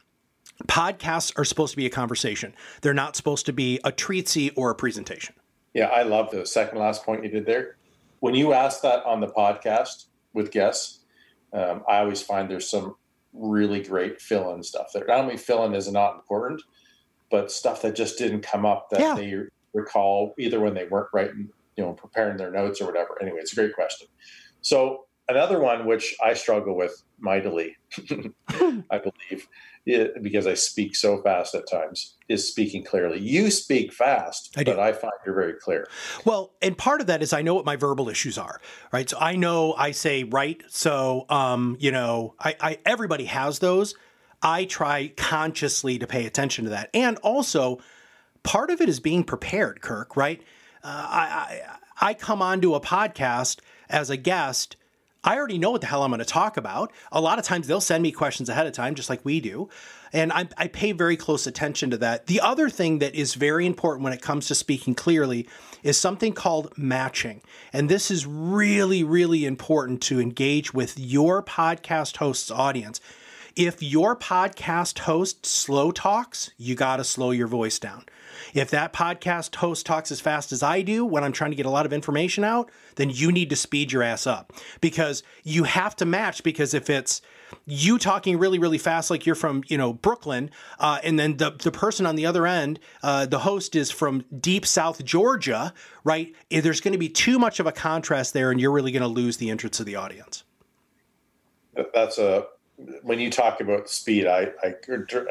Podcasts 0.68 1.38
are 1.38 1.46
supposed 1.46 1.72
to 1.72 1.78
be 1.78 1.86
a 1.86 1.90
conversation. 1.90 2.54
They're 2.82 2.94
not 2.94 3.16
supposed 3.16 3.46
to 3.46 3.54
be 3.54 3.80
a 3.84 3.92
treatsy 3.92 4.52
or 4.56 4.72
a 4.72 4.76
presentation. 4.76 5.36
Yeah, 5.74 5.86
I 5.86 6.04
love 6.04 6.32
the 6.32 6.46
second 6.46 6.80
last 6.80 7.06
point 7.06 7.24
you 7.24 7.30
did 7.30 7.46
there. 7.46 7.78
When 8.20 8.36
you 8.36 8.54
ask 8.54 8.82
that 8.82 9.06
on 9.06 9.22
the 9.22 9.28
podcast 9.28 10.06
with 10.34 10.52
guests, 10.52 11.00
um, 11.54 11.84
I 11.88 12.00
always 12.00 12.22
find 12.22 12.50
there's 12.50 12.70
some 12.70 12.96
really 13.34 13.82
great 13.82 14.20
fill-in 14.20 14.64
stuff 14.64 14.88
there. 14.94 15.06
Not 15.06 15.20
only 15.20 15.38
fill-in 15.38 15.74
is 15.76 15.90
not 15.92 16.16
important, 16.16 16.62
but 17.30 17.52
stuff 17.52 17.82
that 17.82 17.96
just 17.96 18.18
didn't 18.18 18.42
come 18.42 18.66
up 18.66 18.90
that 18.90 19.00
yeah. 19.00 19.16
they 19.16 19.36
recall 19.74 20.34
either 20.38 20.60
when 20.60 20.74
they 20.74 20.86
weren't 20.86 21.10
writing, 21.14 21.50
you 21.78 21.84
know, 21.84 21.94
preparing 21.94 22.38
their 22.38 22.52
notes 22.52 22.82
or 22.82 22.86
whatever. 22.86 23.18
Anyway, 23.22 23.38
it's 23.40 23.54
a 23.54 23.56
great 23.56 23.74
question. 23.74 24.08
So 24.62 25.06
another 25.28 25.60
one 25.60 25.86
which 25.86 26.16
I 26.24 26.34
struggle 26.34 26.76
with 26.76 27.04
mightily, 27.20 27.76
I 28.90 28.98
believe, 28.98 29.48
it, 29.86 30.22
because 30.22 30.48
I 30.48 30.54
speak 30.56 30.96
so 30.96 31.22
fast 31.22 31.56
at 31.56 31.70
times, 31.70 32.18
is 32.28 32.48
speaking 32.48 32.84
clearly. 32.84 33.20
You 33.20 33.50
speak 33.52 33.94
fast, 33.94 34.54
I 34.58 34.64
but 34.64 34.80
I 34.80 34.92
find 34.92 35.14
you're 35.26 35.36
very 35.36 35.54
clear. 35.54 35.88
Well, 36.26 36.54
and 36.62 36.78
part 36.78 37.02
of 37.02 37.08
that 37.08 37.22
is 37.22 37.34
I 37.34 37.42
know 37.42 37.56
what 37.56 37.66
my 37.66 37.76
verbal 37.76 38.10
issues 38.10 38.38
are, 38.38 38.60
right? 38.92 39.10
So 39.10 39.18
I 39.20 39.36
know 39.36 39.74
I 39.74 39.92
say 39.92 40.24
right. 40.24 40.62
So, 40.68 41.26
um, 41.30 41.78
you 41.80 41.92
know, 41.92 42.36
I, 42.40 42.56
I 42.60 42.78
everybody 42.86 43.26
has 43.26 43.60
those. 43.60 43.96
I 44.42 44.66
try 44.66 45.10
consciously 45.16 46.00
to 46.00 46.08
pay 46.08 46.26
attention 46.26 46.66
to 46.66 46.72
that. 46.72 46.90
And 46.94 47.18
also, 47.18 47.80
part 48.44 48.70
of 48.70 48.82
it 48.82 48.90
is 48.90 49.00
being 49.00 49.24
prepared, 49.24 49.82
Kirk, 49.82 50.16
right? 50.16 50.42
Uh, 50.84 51.08
I, 51.10 51.62
I, 52.02 52.10
I 52.10 52.14
come 52.14 52.42
onto 52.42 52.74
a 52.74 52.82
podcast 52.82 53.60
as 53.90 54.10
a 54.10 54.18
guest. 54.18 54.76
I 55.22 55.36
already 55.36 55.58
know 55.58 55.72
what 55.72 55.82
the 55.82 55.88
hell 55.88 56.04
I'm 56.04 56.12
going 56.12 56.20
to 56.20 56.26
talk 56.26 56.56
about. 56.56 56.94
A 57.12 57.20
lot 57.20 57.40
of 57.40 57.46
times 57.46 57.68
they'll 57.68 57.82
send 57.82 58.02
me 58.02 58.12
questions 58.14 58.48
ahead 58.48 58.68
of 58.68 58.74
time, 58.74 58.96
just 58.96 59.10
like 59.10 59.26
we 59.26 59.42
do. 59.42 59.68
And 60.14 60.32
I, 60.32 60.48
I 60.58 60.68
pay 60.68 60.94
very 60.94 61.18
close 61.18 61.46
attention 61.46 61.90
to 61.92 61.98
that. 61.98 62.28
The 62.28 62.40
other 62.40 62.70
thing 62.70 63.00
that 63.00 63.16
is 63.16 63.34
very 63.36 63.66
important 63.66 64.06
when 64.06 64.14
it 64.14 64.22
comes 64.22 64.48
to 64.48 64.56
speaking 64.56 64.96
clearly 64.96 65.48
is 65.84 65.98
something 65.98 66.32
called 66.32 66.74
matching. 66.78 67.42
And 67.74 67.90
this 67.90 68.10
is 68.10 68.26
really, 68.26 69.04
really 69.04 69.46
important 69.46 70.02
to 70.04 70.22
engage 70.22 70.74
with 70.74 70.98
your 70.98 71.44
podcast 71.44 72.18
host's 72.18 72.50
audience 72.50 73.02
if 73.60 73.84
your 73.84 74.16
podcast 74.16 75.00
host 75.00 75.46
slow 75.46 75.92
talks, 75.92 76.50
you 76.56 76.76
got 76.76 76.96
to 76.96 77.04
slow 77.04 77.32
your 77.32 77.48
voice 77.48 77.78
down. 77.78 78.06
If 78.54 78.70
that 78.70 78.94
podcast 78.94 79.54
host 79.56 79.86
talks 79.86 80.14
as 80.14 80.22
fast 80.22 80.54
as 80.54 80.64
I 80.64 80.82
do 80.82 81.04
when 81.04 81.26
I'm 81.26 81.34
trying 81.34 81.52
to 81.52 81.58
get 81.58 81.66
a 81.66 81.70
lot 81.70 81.86
of 81.86 81.92
information 81.92 82.46
out, 82.46 82.72
then 82.96 83.10
you 83.10 83.34
need 83.34 83.50
to 83.50 83.58
speed 83.58 83.92
your 83.92 84.02
ass 84.02 84.26
up 84.26 84.54
because 84.80 85.24
you 85.44 85.66
have 85.66 85.94
to 85.98 86.06
match. 86.06 86.42
Because 86.42 86.74
if 86.74 86.90
it's 86.90 87.22
you 87.66 88.00
talking 88.00 88.40
really, 88.40 88.60
really 88.60 88.78
fast, 88.78 89.12
like 89.12 89.26
you're 89.26 89.36
from, 89.36 89.66
you 89.68 89.78
know, 89.78 89.92
Brooklyn, 89.92 90.52
uh, 90.80 91.00
and 91.04 91.20
then 91.20 91.36
the, 91.36 91.52
the 91.52 91.72
person 91.72 92.06
on 92.06 92.16
the 92.16 92.26
other 92.26 92.48
end, 92.48 92.80
uh, 93.04 93.26
the 93.26 93.40
host 93.40 93.76
is 93.76 93.92
from 93.92 94.24
deep 94.40 94.66
South 94.66 95.04
Georgia, 95.04 95.74
right? 96.06 96.34
There's 96.50 96.80
going 96.80 96.94
to 96.94 96.98
be 96.98 97.10
too 97.10 97.38
much 97.38 97.60
of 97.60 97.68
a 97.68 97.74
contrast 97.74 98.34
there, 98.34 98.52
and 98.52 98.62
you're 98.62 98.72
really 98.72 98.94
going 98.94 99.02
to 99.02 99.10
lose 99.10 99.36
the 99.36 99.50
interest 99.50 99.82
of 99.82 99.86
the 99.86 99.98
audience. 99.98 100.46
That's 101.94 102.18
a 102.18 102.46
when 103.04 103.20
you 103.20 103.30
talk 103.30 103.62
about 103.62 103.90
speed, 103.90 104.28
I, 104.28 104.50
I, 104.64 104.74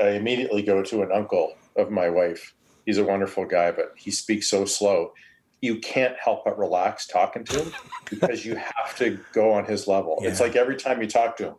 I 0.01 0.11
immediately 0.11 0.63
go 0.63 0.83
to 0.83 1.03
an 1.03 1.11
uncle 1.13 1.55
of 1.77 1.91
my 1.91 2.09
wife. 2.09 2.55
He's 2.85 2.99
a 2.99 3.05
wonderful 3.05 3.45
guy, 3.45 3.71
but 3.71 3.93
he 3.97 4.11
speaks 4.11 4.49
so 4.49 4.65
slow. 4.65 5.13
You 5.61 5.79
can't 5.81 6.15
help 6.23 6.45
but 6.45 6.59
relax 6.59 7.07
talking 7.07 7.45
to 7.45 7.65
him 7.65 7.75
because 8.09 8.45
you 8.45 8.55
have 8.55 8.97
to 8.99 9.19
go 9.33 9.53
on 9.53 9.65
his 9.65 9.89
level. 9.89 10.19
Yeah. 10.23 10.31
It's 10.31 10.41
like 10.41 10.57
every 10.57 10.77
time 10.77 11.01
you 11.01 11.09
talk 11.09 11.37
to 11.39 11.49
him, 11.49 11.55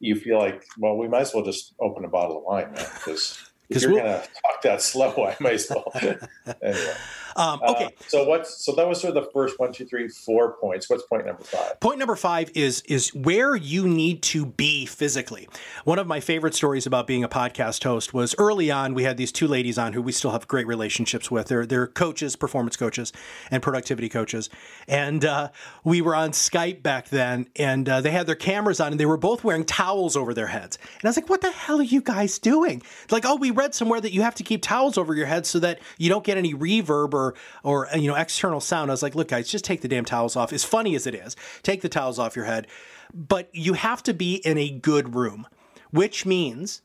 you 0.00 0.16
feel 0.16 0.38
like, 0.38 0.64
well, 0.78 0.96
we 0.96 1.08
might 1.08 1.22
as 1.22 1.34
well 1.34 1.44
just 1.44 1.74
open 1.80 2.04
a 2.04 2.08
bottle 2.08 2.38
of 2.38 2.44
wine, 2.44 2.72
man, 2.72 2.86
because 2.94 3.50
if 3.68 3.82
you're 3.82 3.92
we'll, 3.92 4.02
going 4.02 4.20
to 4.20 4.28
talk 4.28 4.62
that 4.62 4.82
slow, 4.82 5.12
I 5.26 5.36
might 5.40 5.54
as 5.54 5.70
well. 5.70 5.92
anyway. 6.62 6.94
Um, 7.36 7.60
uh, 7.62 7.72
okay. 7.72 7.84
Uh, 7.86 7.90
so 8.08 8.24
what's 8.24 8.64
so 8.64 8.72
that 8.72 8.86
was 8.86 9.00
sort 9.00 9.16
of 9.16 9.24
the 9.24 9.30
first 9.30 9.58
one, 9.58 9.72
two, 9.72 9.84
three, 9.84 10.08
four 10.08 10.52
points. 10.52 10.88
What's 10.88 11.04
point 11.04 11.26
number 11.26 11.42
five? 11.42 11.80
Point 11.80 11.98
number 11.98 12.16
five 12.16 12.50
is 12.54 12.82
is 12.82 13.14
where 13.14 13.56
you 13.56 13.88
need 13.88 14.22
to 14.22 14.46
be 14.46 14.86
physically. 14.86 15.48
One 15.84 15.98
of 15.98 16.06
my 16.06 16.20
favorite 16.20 16.54
stories 16.54 16.86
about 16.86 17.06
being 17.06 17.24
a 17.24 17.28
podcast 17.28 17.82
host 17.84 18.14
was 18.14 18.34
early 18.38 18.70
on. 18.70 18.94
We 18.94 19.04
had 19.04 19.16
these 19.16 19.32
two 19.32 19.48
ladies 19.48 19.78
on 19.78 19.92
who 19.92 20.02
we 20.02 20.12
still 20.12 20.30
have 20.30 20.46
great 20.48 20.66
relationships 20.66 21.30
with. 21.30 21.48
They're 21.48 21.66
they're 21.66 21.86
coaches, 21.86 22.36
performance 22.36 22.76
coaches, 22.76 23.12
and 23.50 23.62
productivity 23.62 24.08
coaches. 24.08 24.50
And 24.86 25.24
uh, 25.24 25.50
we 25.82 26.00
were 26.00 26.14
on 26.14 26.30
Skype 26.30 26.82
back 26.82 27.08
then, 27.08 27.48
and 27.56 27.88
uh, 27.88 28.00
they 28.00 28.10
had 28.10 28.26
their 28.26 28.34
cameras 28.34 28.80
on, 28.80 28.92
and 28.92 29.00
they 29.00 29.06
were 29.06 29.16
both 29.16 29.44
wearing 29.44 29.64
towels 29.64 30.16
over 30.16 30.34
their 30.34 30.48
heads. 30.48 30.78
And 30.94 31.04
I 31.04 31.08
was 31.08 31.16
like, 31.16 31.28
"What 31.28 31.40
the 31.40 31.50
hell 31.50 31.80
are 31.80 31.82
you 31.82 32.00
guys 32.00 32.38
doing?" 32.38 32.82
Like, 33.10 33.24
"Oh, 33.26 33.36
we 33.36 33.50
read 33.50 33.74
somewhere 33.74 34.00
that 34.00 34.12
you 34.12 34.22
have 34.22 34.34
to 34.36 34.42
keep 34.42 34.62
towels 34.62 34.98
over 34.98 35.14
your 35.14 35.26
head 35.26 35.46
so 35.46 35.58
that 35.60 35.80
you 35.98 36.08
don't 36.08 36.24
get 36.24 36.36
any 36.36 36.54
reverb 36.54 37.14
or 37.14 37.23
or 37.24 37.34
or 37.62 37.88
you 37.94 38.08
know 38.08 38.16
external 38.16 38.60
sound. 38.60 38.90
I 38.90 38.94
was 38.94 39.02
like, 39.02 39.14
look, 39.14 39.28
guys, 39.28 39.48
just 39.48 39.64
take 39.64 39.80
the 39.80 39.88
damn 39.88 40.04
towels 40.04 40.36
off. 40.36 40.52
As 40.52 40.64
funny 40.64 40.94
as 40.94 41.06
it 41.06 41.14
is, 41.14 41.36
take 41.62 41.82
the 41.82 41.88
towels 41.88 42.18
off 42.18 42.36
your 42.36 42.44
head. 42.44 42.66
But 43.12 43.48
you 43.52 43.74
have 43.74 44.02
to 44.04 44.14
be 44.14 44.36
in 44.36 44.58
a 44.58 44.70
good 44.70 45.14
room, 45.14 45.46
which 45.90 46.26
means 46.26 46.82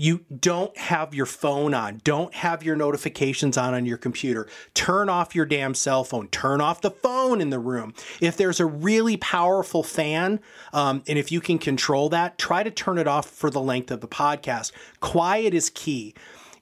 you 0.00 0.24
don't 0.34 0.76
have 0.78 1.12
your 1.12 1.26
phone 1.26 1.74
on, 1.74 2.00
don't 2.04 2.32
have 2.32 2.62
your 2.62 2.76
notifications 2.76 3.58
on 3.58 3.74
on 3.74 3.84
your 3.84 3.98
computer. 3.98 4.46
Turn 4.72 5.08
off 5.08 5.34
your 5.34 5.44
damn 5.44 5.74
cell 5.74 6.04
phone. 6.04 6.28
Turn 6.28 6.60
off 6.60 6.80
the 6.80 6.92
phone 6.92 7.40
in 7.40 7.50
the 7.50 7.58
room. 7.58 7.92
If 8.20 8.36
there's 8.36 8.60
a 8.60 8.66
really 8.66 9.16
powerful 9.16 9.82
fan, 9.82 10.38
um, 10.72 11.02
and 11.08 11.18
if 11.18 11.32
you 11.32 11.40
can 11.40 11.58
control 11.58 12.08
that, 12.10 12.38
try 12.38 12.62
to 12.62 12.70
turn 12.70 12.98
it 12.98 13.08
off 13.08 13.28
for 13.28 13.50
the 13.50 13.60
length 13.60 13.90
of 13.90 14.00
the 14.00 14.06
podcast. 14.06 14.70
Quiet 15.00 15.52
is 15.52 15.68
key 15.68 16.14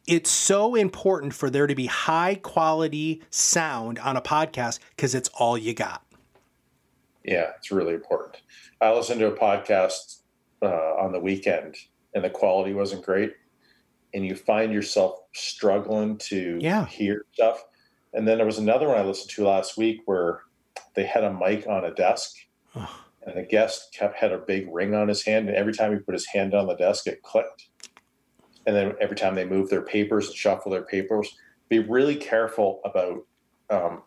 it's 0.07 0.31
so 0.31 0.75
important 0.75 1.35
for 1.35 1.51
there 1.51 1.67
to 1.67 1.75
be 1.75 1.87
high 1.87 2.37
quality 2.37 3.23
sound 3.31 3.99
on 3.99 4.17
a 4.17 4.21
podcast 4.21 4.79
because 4.91 5.15
it's 5.15 5.29
all 5.35 5.59
you 5.59 5.75
got. 5.75 6.03
Yeah, 7.25 7.51
it's 7.57 7.73
really 7.73 7.95
important. 7.95 8.37
I 8.81 8.93
listened 8.93 9.21
to 9.21 9.27
a 9.27 9.37
podcast 9.37 10.21
uh, 10.63 10.67
on 10.67 11.13
the 11.13 11.19
weekend 11.19 11.77
and 12.15 12.23
the 12.23 12.31
quality 12.31 12.73
wasn't 12.73 13.05
great. 13.05 13.35
And 14.15 14.25
you 14.25 14.37
find 14.37 14.73
yourself 14.73 15.19
struggling 15.35 16.17
to 16.19 16.59
yeah. 16.61 16.87
hear 16.87 17.27
stuff. 17.33 17.65
And 18.15 18.27
then 18.27 18.39
there 18.39 18.47
was 18.47 18.59
another 18.59 18.89
one 18.89 18.97
I 18.97 19.03
listened 19.03 19.31
to 19.31 19.47
last 19.47 19.77
week 19.77 20.03
where 20.07 20.43
they 20.95 21.05
had 21.05 21.25
a 21.25 21.35
mic 21.35 21.67
on 21.67 21.85
a 21.85 21.93
desk 21.93 22.37
and 23.27 23.37
the 23.37 23.43
guest 23.43 23.93
kept 23.93 24.17
had 24.17 24.33
a 24.33 24.39
big 24.39 24.69
ring 24.73 24.95
on 24.95 25.09
his 25.09 25.25
hand. 25.25 25.49
And 25.49 25.57
every 25.57 25.75
time 25.75 25.93
he 25.93 25.99
put 25.99 26.15
his 26.15 26.27
hand 26.27 26.55
on 26.55 26.67
the 26.67 26.77
desk, 26.77 27.07
it 27.07 27.23
clicked 27.23 27.69
and 28.67 28.75
then 28.75 28.95
every 29.01 29.17
time 29.17 29.35
they 29.35 29.45
move 29.45 29.71
their 29.71 29.83
papers 29.83 30.27
and 30.27 30.37
shuffle 30.37 30.73
their 30.73 30.83
papers, 30.83 31.37
be 31.69 31.79
really 31.79 32.17
careful 32.17 32.81
about 32.85 33.25
um, 33.71 34.03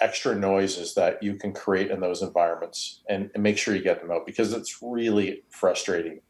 extra 0.00 0.34
noises 0.34 0.94
that 0.94 1.22
you 1.22 1.34
can 1.34 1.52
create 1.52 1.90
in 1.90 2.00
those 2.00 2.22
environments 2.22 3.02
and, 3.08 3.30
and 3.34 3.42
make 3.42 3.58
sure 3.58 3.74
you 3.74 3.82
get 3.82 4.00
them 4.00 4.10
out 4.10 4.26
because 4.26 4.52
it's 4.52 4.78
really 4.82 5.42
frustrating. 5.50 6.20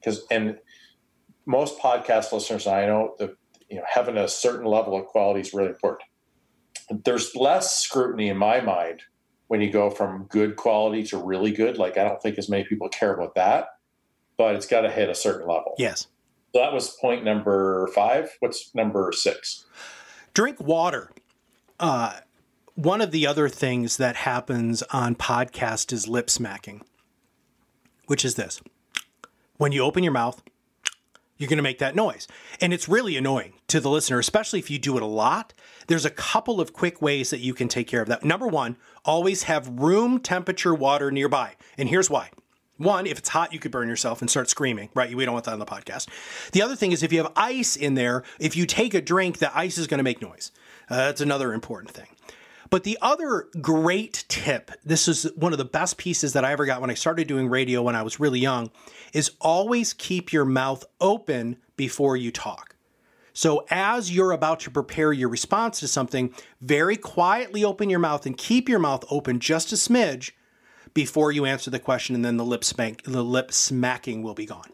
Because 0.00 0.24
and 0.30 0.58
most 1.46 1.78
podcast 1.78 2.32
listeners 2.32 2.66
I 2.66 2.86
know 2.86 3.14
that 3.18 3.36
you 3.68 3.76
know 3.76 3.84
having 3.88 4.16
a 4.16 4.28
certain 4.28 4.66
level 4.66 4.98
of 4.98 5.06
quality 5.06 5.40
is 5.40 5.54
really 5.54 5.70
important. 5.70 6.08
There's 7.04 7.36
less 7.36 7.78
scrutiny 7.78 8.28
in 8.28 8.36
my 8.36 8.60
mind 8.60 9.02
when 9.46 9.60
you 9.60 9.70
go 9.70 9.90
from 9.90 10.24
good 10.24 10.56
quality 10.56 11.04
to 11.04 11.18
really 11.18 11.52
good. 11.52 11.78
Like 11.78 11.96
I 11.96 12.04
don't 12.04 12.20
think 12.20 12.36
as 12.36 12.48
many 12.48 12.64
people 12.64 12.88
care 12.88 13.14
about 13.14 13.36
that, 13.36 13.68
but 14.36 14.56
it's 14.56 14.66
got 14.66 14.82
to 14.82 14.90
hit 14.90 15.08
a 15.08 15.14
certain 15.14 15.46
level. 15.46 15.74
Yes. 15.78 16.08
That 16.54 16.72
was 16.72 16.96
point 17.00 17.24
number 17.24 17.88
five. 17.94 18.36
What's 18.40 18.74
number 18.74 19.12
six? 19.12 19.66
Drink 20.34 20.60
water. 20.60 21.10
Uh, 21.78 22.20
one 22.74 23.00
of 23.00 23.10
the 23.10 23.26
other 23.26 23.48
things 23.48 23.96
that 23.98 24.16
happens 24.16 24.82
on 24.90 25.14
podcast 25.14 25.92
is 25.92 26.08
lip 26.08 26.30
smacking, 26.30 26.82
which 28.06 28.24
is 28.24 28.34
this. 28.34 28.60
When 29.58 29.72
you 29.72 29.82
open 29.82 30.02
your 30.02 30.12
mouth, 30.12 30.42
you're 31.36 31.48
going 31.48 31.56
to 31.56 31.62
make 31.62 31.78
that 31.78 31.96
noise. 31.96 32.28
And 32.60 32.72
it's 32.74 32.88
really 32.88 33.16
annoying 33.16 33.54
to 33.68 33.80
the 33.80 33.88
listener, 33.88 34.18
especially 34.18 34.58
if 34.58 34.70
you 34.70 34.78
do 34.78 34.96
it 34.96 35.02
a 35.02 35.06
lot. 35.06 35.54
There's 35.86 36.04
a 36.04 36.10
couple 36.10 36.60
of 36.60 36.72
quick 36.72 37.00
ways 37.00 37.30
that 37.30 37.40
you 37.40 37.54
can 37.54 37.66
take 37.66 37.86
care 37.86 38.02
of 38.02 38.08
that. 38.08 38.24
Number 38.24 38.46
one, 38.46 38.76
always 39.04 39.44
have 39.44 39.80
room 39.80 40.20
temperature 40.20 40.74
water 40.74 41.10
nearby. 41.10 41.54
And 41.78 41.88
here's 41.88 42.10
why. 42.10 42.30
One, 42.80 43.06
if 43.06 43.18
it's 43.18 43.28
hot, 43.28 43.52
you 43.52 43.58
could 43.58 43.72
burn 43.72 43.88
yourself 43.88 44.22
and 44.22 44.30
start 44.30 44.48
screaming, 44.48 44.88
right? 44.94 45.14
We 45.14 45.26
don't 45.26 45.34
want 45.34 45.44
that 45.44 45.52
on 45.52 45.58
the 45.58 45.66
podcast. 45.66 46.08
The 46.52 46.62
other 46.62 46.74
thing 46.74 46.92
is 46.92 47.02
if 47.02 47.12
you 47.12 47.18
have 47.22 47.30
ice 47.36 47.76
in 47.76 47.92
there, 47.92 48.22
if 48.38 48.56
you 48.56 48.64
take 48.64 48.94
a 48.94 49.02
drink, 49.02 49.36
the 49.36 49.54
ice 49.54 49.76
is 49.76 49.86
going 49.86 49.98
to 49.98 50.02
make 50.02 50.22
noise. 50.22 50.50
Uh, 50.88 50.96
that's 50.96 51.20
another 51.20 51.52
important 51.52 51.92
thing. 51.92 52.06
But 52.70 52.84
the 52.84 52.96
other 53.02 53.48
great 53.60 54.24
tip, 54.28 54.70
this 54.82 55.08
is 55.08 55.30
one 55.36 55.52
of 55.52 55.58
the 55.58 55.64
best 55.66 55.98
pieces 55.98 56.32
that 56.32 56.42
I 56.42 56.52
ever 56.52 56.64
got 56.64 56.80
when 56.80 56.88
I 56.88 56.94
started 56.94 57.28
doing 57.28 57.50
radio 57.50 57.82
when 57.82 57.96
I 57.96 58.02
was 58.02 58.18
really 58.18 58.40
young, 58.40 58.70
is 59.12 59.32
always 59.42 59.92
keep 59.92 60.32
your 60.32 60.46
mouth 60.46 60.86
open 61.02 61.58
before 61.76 62.16
you 62.16 62.30
talk. 62.30 62.76
So 63.34 63.66
as 63.70 64.10
you're 64.10 64.32
about 64.32 64.58
to 64.60 64.70
prepare 64.70 65.12
your 65.12 65.28
response 65.28 65.80
to 65.80 65.88
something, 65.88 66.32
very 66.62 66.96
quietly 66.96 67.62
open 67.62 67.90
your 67.90 67.98
mouth 67.98 68.24
and 68.24 68.38
keep 68.38 68.70
your 68.70 68.78
mouth 68.78 69.04
open 69.10 69.38
just 69.38 69.70
a 69.70 69.76
smidge 69.76 70.30
before 70.94 71.32
you 71.32 71.44
answer 71.44 71.70
the 71.70 71.78
question, 71.78 72.14
and 72.14 72.24
then 72.24 72.36
the 72.36 72.44
lip 72.44 72.64
smack, 72.64 73.02
the 73.02 73.22
lip 73.22 73.52
smacking 73.52 74.22
will 74.22 74.34
be 74.34 74.46
gone. 74.46 74.70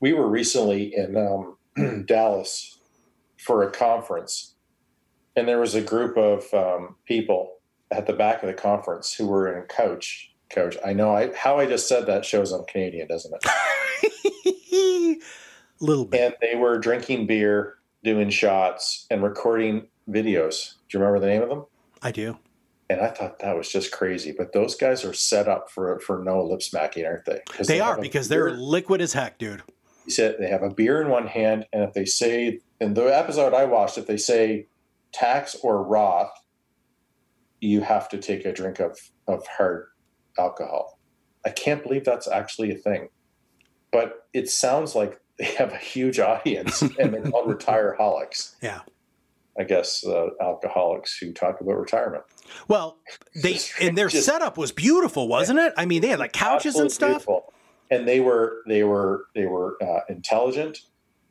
We 0.00 0.12
were 0.12 0.28
recently 0.28 0.94
in 0.94 1.16
um, 1.16 2.04
Dallas 2.06 2.78
for 3.38 3.62
a 3.62 3.70
conference, 3.70 4.54
and 5.36 5.46
there 5.46 5.60
was 5.60 5.74
a 5.74 5.82
group 5.82 6.16
of 6.16 6.52
um, 6.54 6.96
people 7.06 7.54
at 7.90 8.06
the 8.06 8.12
back 8.12 8.42
of 8.42 8.48
the 8.48 8.54
conference 8.54 9.14
who 9.14 9.26
were 9.26 9.52
in 9.56 9.62
coach. 9.64 10.30
Coach, 10.50 10.76
I 10.84 10.92
know 10.92 11.14
I, 11.14 11.34
how 11.34 11.58
I 11.58 11.66
just 11.66 11.88
said 11.88 12.06
that 12.06 12.24
shows 12.24 12.52
I'm 12.52 12.64
Canadian, 12.66 13.08
doesn't 13.08 13.34
it? 13.34 15.22
little 15.80 16.04
bit. 16.04 16.20
And 16.20 16.34
they 16.40 16.56
were 16.56 16.78
drinking 16.78 17.26
beer, 17.26 17.78
doing 18.02 18.30
shots, 18.30 19.06
and 19.10 19.22
recording 19.22 19.86
videos. 20.08 20.74
Do 20.88 20.98
you 20.98 21.04
remember 21.04 21.20
the 21.20 21.32
name 21.32 21.42
of 21.42 21.48
them? 21.48 21.64
I 22.02 22.12
do. 22.12 22.38
And 22.90 23.00
I 23.00 23.08
thought 23.08 23.38
that 23.38 23.56
was 23.56 23.70
just 23.70 23.92
crazy. 23.92 24.34
But 24.36 24.52
those 24.52 24.74
guys 24.74 25.04
are 25.04 25.14
set 25.14 25.48
up 25.48 25.70
for 25.70 25.98
for 26.00 26.22
no 26.22 26.44
lip 26.44 26.62
smacking, 26.62 27.06
aren't 27.06 27.24
they? 27.24 27.40
They, 27.58 27.64
they 27.64 27.80
are 27.80 28.00
because 28.00 28.28
beer. 28.28 28.50
they're 28.50 28.58
liquid 28.58 29.00
as 29.00 29.12
heck, 29.12 29.38
dude. 29.38 29.62
He 30.04 30.10
said 30.10 30.36
they 30.38 30.48
have 30.48 30.62
a 30.62 30.70
beer 30.70 31.00
in 31.00 31.08
one 31.08 31.26
hand, 31.26 31.66
and 31.72 31.82
if 31.82 31.94
they 31.94 32.04
say 32.04 32.60
in 32.80 32.94
the 32.94 33.04
episode 33.04 33.54
I 33.54 33.64
watched, 33.64 33.96
if 33.96 34.06
they 34.06 34.18
say 34.18 34.66
tax 35.12 35.56
or 35.62 35.82
Roth, 35.82 36.32
you 37.60 37.80
have 37.80 38.08
to 38.10 38.18
take 38.18 38.44
a 38.44 38.52
drink 38.52 38.80
of 38.80 38.98
of 39.26 39.46
hard 39.46 39.86
alcohol. 40.38 40.98
I 41.44 41.50
can't 41.50 41.82
believe 41.82 42.04
that's 42.04 42.28
actually 42.28 42.70
a 42.72 42.76
thing. 42.76 43.08
But 43.92 44.26
it 44.32 44.50
sounds 44.50 44.94
like 44.94 45.20
they 45.38 45.44
have 45.44 45.72
a 45.72 45.78
huge 45.78 46.18
audience 46.20 46.82
and 46.82 47.14
they're 47.14 47.22
called 47.22 47.48
retire 47.50 47.96
holics. 47.98 48.56
Yeah. 48.62 48.80
I 49.58 49.64
guess 49.64 50.04
uh, 50.04 50.30
alcoholics 50.40 51.16
who 51.18 51.32
talk 51.32 51.60
about 51.60 51.78
retirement. 51.78 52.24
Well, 52.68 52.98
they 53.42 53.58
and 53.80 53.96
their 53.96 54.08
just, 54.08 54.26
setup 54.26 54.58
was 54.58 54.72
beautiful, 54.72 55.28
wasn't 55.28 55.60
it? 55.60 55.72
I 55.76 55.86
mean, 55.86 56.02
they 56.02 56.08
had 56.08 56.18
like 56.18 56.32
couches 56.32 56.76
and 56.76 56.90
stuff. 56.90 57.10
Beautiful. 57.26 57.52
And 57.90 58.08
they 58.08 58.20
were 58.20 58.62
they 58.66 58.82
were 58.82 59.26
they 59.34 59.46
were 59.46 59.76
uh, 59.82 60.00
intelligent. 60.08 60.80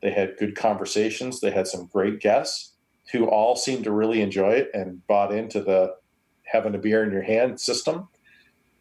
They 0.01 0.11
had 0.11 0.35
good 0.37 0.55
conversations. 0.55 1.39
They 1.39 1.51
had 1.51 1.67
some 1.67 1.87
great 1.87 2.19
guests 2.19 2.73
who 3.11 3.25
all 3.25 3.55
seemed 3.55 3.83
to 3.85 3.91
really 3.91 4.21
enjoy 4.21 4.51
it 4.51 4.69
and 4.73 5.05
bought 5.07 5.33
into 5.33 5.61
the 5.61 5.95
having 6.43 6.75
a 6.75 6.77
beer 6.77 7.03
in 7.03 7.11
your 7.11 7.21
hand 7.21 7.59
system. 7.59 8.07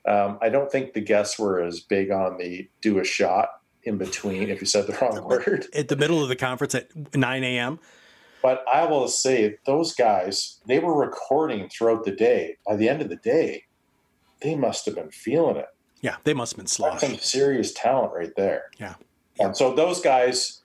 Um, 0.07 0.39
I 0.43 0.49
don't 0.49 0.71
think 0.71 0.95
the 0.95 1.01
guests 1.01 1.39
were 1.39 1.63
as 1.63 1.81
big 1.81 2.11
on 2.11 2.39
the 2.39 2.69
do 2.81 2.99
a 2.99 3.05
shot 3.05 3.51
in 3.85 3.99
between 3.99 4.49
if 4.49 4.61
you 4.61 4.67
said 4.67 4.87
the 4.87 4.97
wrong 5.01 5.25
word 5.25 5.67
at 5.75 5.89
the 5.89 5.97
middle 5.97 6.23
of 6.23 6.29
the 6.29 6.37
conference 6.37 6.75
at 6.75 6.89
9 7.17 7.45
a.m. 7.45 7.79
But 8.43 8.65
I 8.73 8.85
will 8.85 9.09
say 9.09 9.57
those 9.67 9.95
guys, 9.95 10.61
they 10.67 10.79
were 10.79 10.99
recording 10.99 11.69
throughout 11.69 12.05
the 12.05 12.11
day. 12.11 12.57
By 12.67 12.77
the 12.77 12.89
end 12.89 13.01
of 13.01 13.09
the 13.09 13.17
day, 13.17 13.65
they 14.41 14.57
must 14.57 14.85
have 14.87 14.97
been 14.97 15.11
feeling 15.11 15.57
it. 15.57 15.69
Yeah, 16.01 16.17
they 16.25 16.35
must 16.35 16.53
have 16.53 16.57
been 16.59 16.67
sloshed. 16.67 17.01
Some 17.01 17.19
serious 17.19 17.73
talent 17.73 18.13
right 18.13 18.35
there. 18.37 18.65
Yeah. 18.79 18.95
And 19.39 19.57
so 19.57 19.73
those 19.73 20.01
guys 20.01 20.63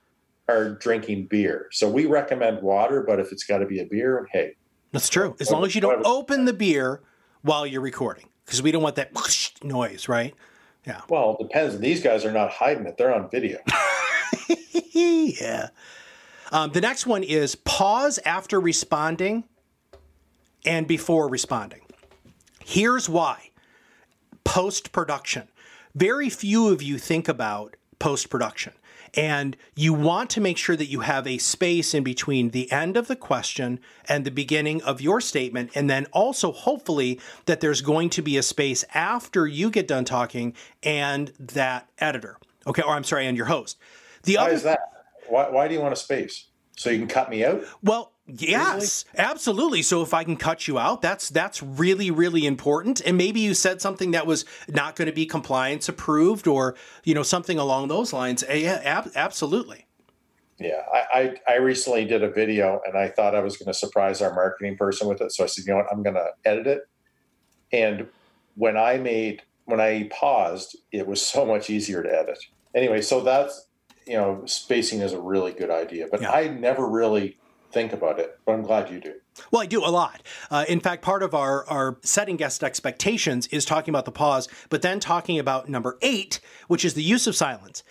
are 0.49 0.71
drinking 0.71 1.27
beer. 1.27 1.67
So 1.71 1.89
we 1.89 2.05
recommend 2.05 2.61
water, 2.63 3.03
but 3.03 3.19
if 3.19 3.31
it's 3.31 3.43
got 3.43 3.59
to 3.59 3.65
be 3.65 3.79
a 3.79 3.85
beer, 3.85 4.27
hey. 4.31 4.55
That's 4.91 5.09
true. 5.09 5.35
As 5.39 5.51
long 5.51 5.63
as 5.65 5.75
you 5.75 5.81
don't 5.81 6.05
open 6.05 6.45
the 6.45 6.53
beer 6.53 7.01
while 7.43 7.67
you're 7.67 7.81
recording, 7.81 8.29
because 8.45 8.61
we 8.61 8.71
don't 8.71 8.81
want 8.81 8.95
that 8.95 9.11
noise, 9.63 10.07
right? 10.07 10.33
Yeah. 10.85 11.01
Well, 11.09 11.35
it 11.39 11.43
depends. 11.43 11.77
These 11.79 12.01
guys 12.01 12.23
are 12.23 12.31
not 12.31 12.49
hiding 12.49 12.85
it; 12.85 12.97
they're 12.97 13.13
on 13.13 13.29
video. 13.29 13.59
yeah. 14.91 15.67
Um, 16.51 16.71
the 16.71 16.81
next 16.81 17.05
one 17.05 17.23
is 17.23 17.55
pause 17.55 18.19
after 18.25 18.59
responding 18.59 19.43
and 20.65 20.87
before 20.87 21.29
responding. 21.29 21.81
Here's 22.63 23.07
why 23.07 23.51
post 24.43 24.91
production. 24.91 25.47
Very 25.95 26.29
few 26.29 26.69
of 26.69 26.81
you 26.81 26.97
think 26.97 27.27
about 27.27 27.75
post 27.99 28.29
production. 28.29 28.73
And 29.13 29.55
you 29.75 29.93
want 29.93 30.29
to 30.31 30.41
make 30.41 30.57
sure 30.57 30.75
that 30.75 30.87
you 30.87 30.99
have 30.99 31.25
a 31.25 31.37
space 31.37 31.93
in 31.93 32.03
between 32.03 32.49
the 32.49 32.69
end 32.71 32.97
of 32.97 33.07
the 33.07 33.15
question 33.15 33.79
and 34.07 34.25
the 34.25 34.31
beginning 34.31 34.81
of 34.83 35.01
your 35.01 35.21
statement. 35.21 35.71
And 35.75 35.89
then 35.89 36.05
also, 36.11 36.51
hopefully, 36.51 37.19
that 37.45 37.61
there's 37.61 37.81
going 37.81 38.09
to 38.11 38.21
be 38.21 38.37
a 38.37 38.43
space 38.43 38.83
after 38.93 39.47
you 39.47 39.69
get 39.71 39.87
done 39.87 40.05
talking 40.05 40.53
and 40.83 41.31
that 41.39 41.89
editor. 41.99 42.37
Okay. 42.67 42.81
Or 42.81 42.93
I'm 42.95 43.05
sorry, 43.05 43.25
and 43.27 43.37
your 43.37 43.47
host. 43.47 43.77
The 44.23 44.35
Why 44.35 44.43
other, 44.43 44.53
is 44.53 44.63
that? 44.63 44.79
Why, 45.29 45.49
why 45.49 45.67
do 45.67 45.73
you 45.73 45.81
want 45.81 45.93
a 45.93 45.97
space? 45.97 46.47
So 46.77 46.91
you 46.91 46.99
can 46.99 47.07
cut 47.07 47.29
me 47.29 47.43
out? 47.43 47.63
Well, 47.81 48.13
yes, 48.27 49.05
absolutely. 49.17 49.81
So 49.81 50.03
if 50.03 50.13
I 50.13 50.23
can 50.23 50.37
cut 50.37 50.67
you 50.67 50.77
out, 50.77 51.01
that's 51.01 51.29
that's 51.29 51.63
really 51.63 52.11
really 52.11 52.45
important. 52.45 53.01
And 53.03 53.17
maybe 53.17 53.39
you 53.39 53.55
said 53.55 53.81
something 53.81 54.11
that 54.11 54.27
was 54.27 54.45
not 54.67 54.95
going 54.95 55.07
to 55.07 55.11
be 55.11 55.25
compliance 55.25 55.89
approved, 55.89 56.47
or 56.47 56.75
you 57.03 57.15
know 57.15 57.23
something 57.23 57.57
along 57.57 57.87
those 57.87 58.13
lines. 58.13 58.43
Eh, 58.47 58.57
yeah, 58.57 58.79
ab- 58.83 59.11
absolutely. 59.15 59.87
Yeah, 60.59 60.83
I, 60.91 61.37
I, 61.47 61.53
I 61.53 61.55
recently 61.57 62.05
did 62.05 62.23
a 62.23 62.29
video 62.31 62.81
and 62.85 62.97
I 62.97 63.09
thought 63.09 63.35
I 63.35 63.41
was 63.41 63.57
going 63.57 63.67
to 63.67 63.75
surprise 63.75 64.23
our 64.23 64.33
marketing 64.33 64.75
person 64.75 65.07
with 65.07 65.21
it. 65.21 65.31
So 65.31 65.43
I 65.43 65.47
said, 65.47 65.65
you 65.65 65.71
know 65.71 65.77
what, 65.77 65.85
I'm 65.91 66.01
going 66.01 66.15
to 66.15 66.29
edit 66.45 66.65
it. 66.65 66.81
And 67.71 68.07
when 68.55 68.75
I 68.75 68.97
made 68.97 69.43
when 69.65 69.81
I 69.81 70.09
paused, 70.11 70.77
it 70.91 71.05
was 71.05 71.21
so 71.21 71.45
much 71.45 71.69
easier 71.69 72.01
to 72.01 72.09
edit. 72.09 72.39
Anyway, 72.73 73.01
so 73.01 73.21
that's 73.21 73.66
you 74.07 74.15
know, 74.15 74.43
spacing 74.45 75.01
is 75.01 75.13
a 75.13 75.19
really 75.19 75.51
good 75.51 75.69
idea, 75.69 76.07
but 76.09 76.21
yeah. 76.21 76.31
I 76.31 76.47
never 76.47 76.87
really 76.87 77.37
think 77.71 77.93
about 77.93 78.19
it, 78.19 78.39
but 78.45 78.53
I'm 78.53 78.63
glad 78.63 78.89
you 78.89 78.99
do. 78.99 79.13
Well, 79.51 79.61
I 79.61 79.65
do 79.65 79.83
a 79.83 79.91
lot. 79.91 80.23
Uh, 80.49 80.65
in 80.67 80.79
fact, 80.79 81.01
part 81.01 81.21
of 81.21 81.33
our, 81.35 81.67
our 81.67 81.97
setting 82.01 82.37
guest 82.37 82.63
expectations 82.63 83.47
is 83.47 83.65
talking 83.65 83.91
about 83.91 84.05
the 84.05 84.11
pause, 84.11 84.47
but 84.69 84.81
then 84.81 84.99
talking 84.99 85.37
about 85.37 85.69
number 85.69 85.97
eight, 86.01 86.39
which 86.67 86.85
is 86.85 86.93
the 86.93 87.03
use 87.03 87.27
of 87.27 87.35
silence. 87.35 87.83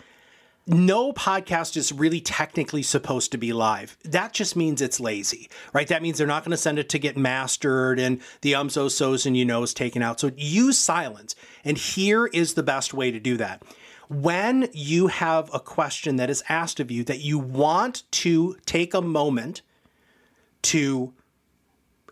No 0.69 1.13
podcast 1.13 1.77
is 1.77 1.93
really 1.93 2.19
technically 2.19 2.83
supposed 2.83 3.31
to 3.31 3.37
be 3.37 3.53
live. 3.53 3.97
That 4.03 4.33
just 4.33 4.57
means 4.57 4.81
it's 4.81 4.99
lazy, 4.99 5.49
right? 5.71 5.87
That 5.87 6.01
means 6.01 6.17
they're 6.17 6.27
not 6.27 6.43
going 6.43 6.51
to 6.51 6.57
send 6.57 6.77
it 6.77 6.89
to 6.89 6.99
get 6.99 7.15
mastered 7.15 7.99
and 7.99 8.19
the 8.41 8.55
ums, 8.55 8.75
oh, 8.75 8.89
so's, 8.89 9.25
and 9.25 9.37
you 9.37 9.45
know 9.45 9.63
is 9.63 9.73
taken 9.73 10.01
out. 10.01 10.19
So 10.19 10.31
use 10.35 10.77
silence. 10.77 11.35
And 11.63 11.77
here 11.77 12.25
is 12.25 12.55
the 12.55 12.63
best 12.63 12.93
way 12.93 13.11
to 13.11 13.19
do 13.19 13.37
that 13.37 13.63
when 14.09 14.69
you 14.73 15.07
have 15.07 15.49
a 15.53 15.59
question 15.59 16.15
that 16.17 16.29
is 16.29 16.43
asked 16.49 16.79
of 16.79 16.91
you 16.91 17.03
that 17.05 17.19
you 17.19 17.37
want 17.37 18.03
to 18.11 18.57
take 18.65 18.93
a 18.93 19.01
moment 19.01 19.61
to 20.63 21.13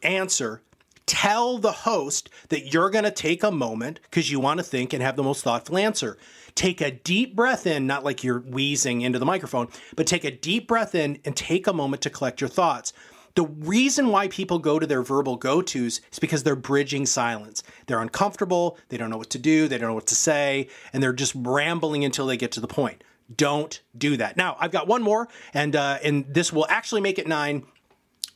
answer, 0.03 0.61
tell 1.05 1.57
the 1.57 1.71
host 1.71 2.29
that 2.49 2.73
you're 2.73 2.89
going 2.89 3.03
to 3.03 3.11
take 3.11 3.43
a 3.43 3.51
moment 3.51 3.99
because 4.03 4.31
you 4.31 4.39
want 4.39 4.57
to 4.57 4.63
think 4.63 4.93
and 4.93 5.01
have 5.01 5.15
the 5.15 5.23
most 5.23 5.43
thoughtful 5.43 5.77
answer. 5.77 6.17
Take 6.53 6.81
a 6.81 6.91
deep 6.91 7.35
breath 7.35 7.67
in, 7.67 7.85
not 7.85 8.03
like 8.03 8.23
you're 8.23 8.39
wheezing 8.39 9.01
into 9.01 9.19
the 9.19 9.25
microphone, 9.25 9.67
but 9.95 10.07
take 10.07 10.23
a 10.23 10.31
deep 10.31 10.67
breath 10.67 10.95
in 10.95 11.19
and 11.25 11.35
take 11.35 11.67
a 11.67 11.73
moment 11.73 12.01
to 12.03 12.09
collect 12.09 12.41
your 12.41 12.49
thoughts. 12.49 12.93
The 13.35 13.45
reason 13.45 14.07
why 14.07 14.29
people 14.29 14.59
go 14.59 14.79
to 14.79 14.87
their 14.87 15.01
verbal 15.03 15.35
go 15.35 15.61
tos 15.61 15.99
is 16.11 16.19
because 16.19 16.43
they're 16.43 16.55
bridging 16.55 17.05
silence. 17.05 17.63
They're 17.85 18.01
uncomfortable, 18.01 18.77
they 18.89 18.97
don't 18.97 19.09
know 19.09 19.17
what 19.17 19.29
to 19.31 19.39
do, 19.39 19.67
they 19.67 19.77
don't 19.77 19.89
know 19.89 19.95
what 19.95 20.07
to 20.07 20.15
say, 20.15 20.69
and 20.93 21.03
they're 21.03 21.13
just 21.13 21.33
rambling 21.35 22.05
until 22.05 22.25
they 22.27 22.37
get 22.37 22.53
to 22.53 22.61
the 22.61 22.67
point. 22.67 23.03
Don't 23.35 23.81
do 23.97 24.17
that. 24.17 24.37
Now, 24.37 24.55
I've 24.59 24.71
got 24.71 24.87
one 24.87 25.01
more, 25.01 25.27
and 25.53 25.75
uh, 25.75 25.97
and 26.03 26.25
this 26.33 26.53
will 26.53 26.67
actually 26.69 27.01
make 27.01 27.19
it 27.19 27.27
nine, 27.27 27.65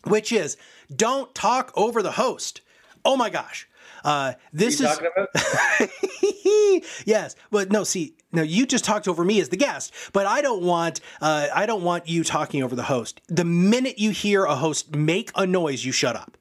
which 0.06 0.32
is 0.32 0.58
don't 0.94 1.34
talk 1.34 1.72
over 1.76 2.02
the 2.02 2.12
host. 2.12 2.62
Oh 3.06 3.16
my 3.16 3.30
gosh. 3.30 3.68
Uh, 4.04 4.34
this 4.54 4.82
is 4.82 5.00
yes, 7.06 7.36
but 7.52 7.72
no. 7.72 7.84
See, 7.84 8.16
no, 8.32 8.42
you 8.42 8.66
just 8.66 8.86
talked 8.86 9.08
over 9.08 9.24
me 9.24 9.40
as 9.40 9.50
the 9.50 9.58
guest, 9.58 9.94
but 10.14 10.26
I 10.26 10.42
don't 10.42 10.62
want 10.62 11.02
uh, 11.22 11.48
I 11.54 11.66
don't 11.66 11.84
want 11.84 12.08
you 12.08 12.24
talking 12.24 12.64
over 12.64 12.76
the 12.76 12.84
host. 12.84 13.22
The 13.28 13.46
minute 13.46 14.00
you 14.00 14.12
hear 14.12 14.46
a 14.46 14.56
host 14.56 14.96
make 14.96 15.32
a 15.36 15.48
noise, 15.48 15.84
you 15.84 15.92
shut 15.92 16.16
up. 16.16 16.38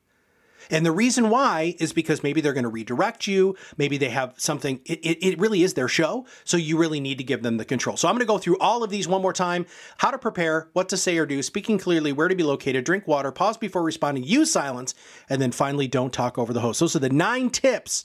And 0.71 0.85
the 0.85 0.92
reason 0.92 1.30
why 1.30 1.75
is 1.78 1.92
because 1.92 2.23
maybe 2.23 2.40
they're 2.40 2.52
going 2.52 2.64
to 2.64 2.68
redirect 2.68 3.26
you. 3.26 3.57
Maybe 3.76 3.97
they 3.97 4.11
have 4.11 4.35
something. 4.37 4.80
It, 4.85 5.00
it, 5.00 5.26
it, 5.26 5.38
really 5.38 5.62
is 5.62 5.75
their 5.75 5.88
show. 5.88 6.26
So 6.45 6.57
you 6.57 6.76
really 6.76 7.00
need 7.00 7.18
to 7.18 7.25
give 7.25 7.42
them 7.42 7.57
the 7.57 7.64
control. 7.64 7.97
So 7.97 8.09
I'm 8.09 8.14
going 8.14 8.21
to 8.21 8.26
go 8.26 8.38
through 8.38 8.59
all 8.59 8.83
of 8.83 8.90
these 8.90 9.09
one 9.09 9.23
more 9.23 9.33
time 9.33 9.66
how 9.99 10.11
to 10.11 10.18
prepare, 10.18 10.68
what 10.73 10.88
to 10.90 10.97
say 10.97 11.16
or 11.18 11.26
do, 11.26 11.42
speaking 11.42 11.78
clearly, 11.78 12.12
where 12.12 12.28
to 12.28 12.35
be 12.35 12.42
located, 12.42 12.85
drink 12.85 13.07
water, 13.07 13.33
pause 13.33 13.57
before 13.57 13.83
responding, 13.83 14.25
use 14.25 14.52
silence, 14.52 14.95
and 15.28 15.40
then 15.40 15.52
finally 15.52 15.88
don't 15.88 16.12
talk 16.12 16.38
over 16.38 16.52
the 16.52 16.61
host. 16.61 16.80
Those 16.80 16.97
are 16.97 17.00
the 17.00 17.11
nine 17.11 17.50
tips, 17.50 18.04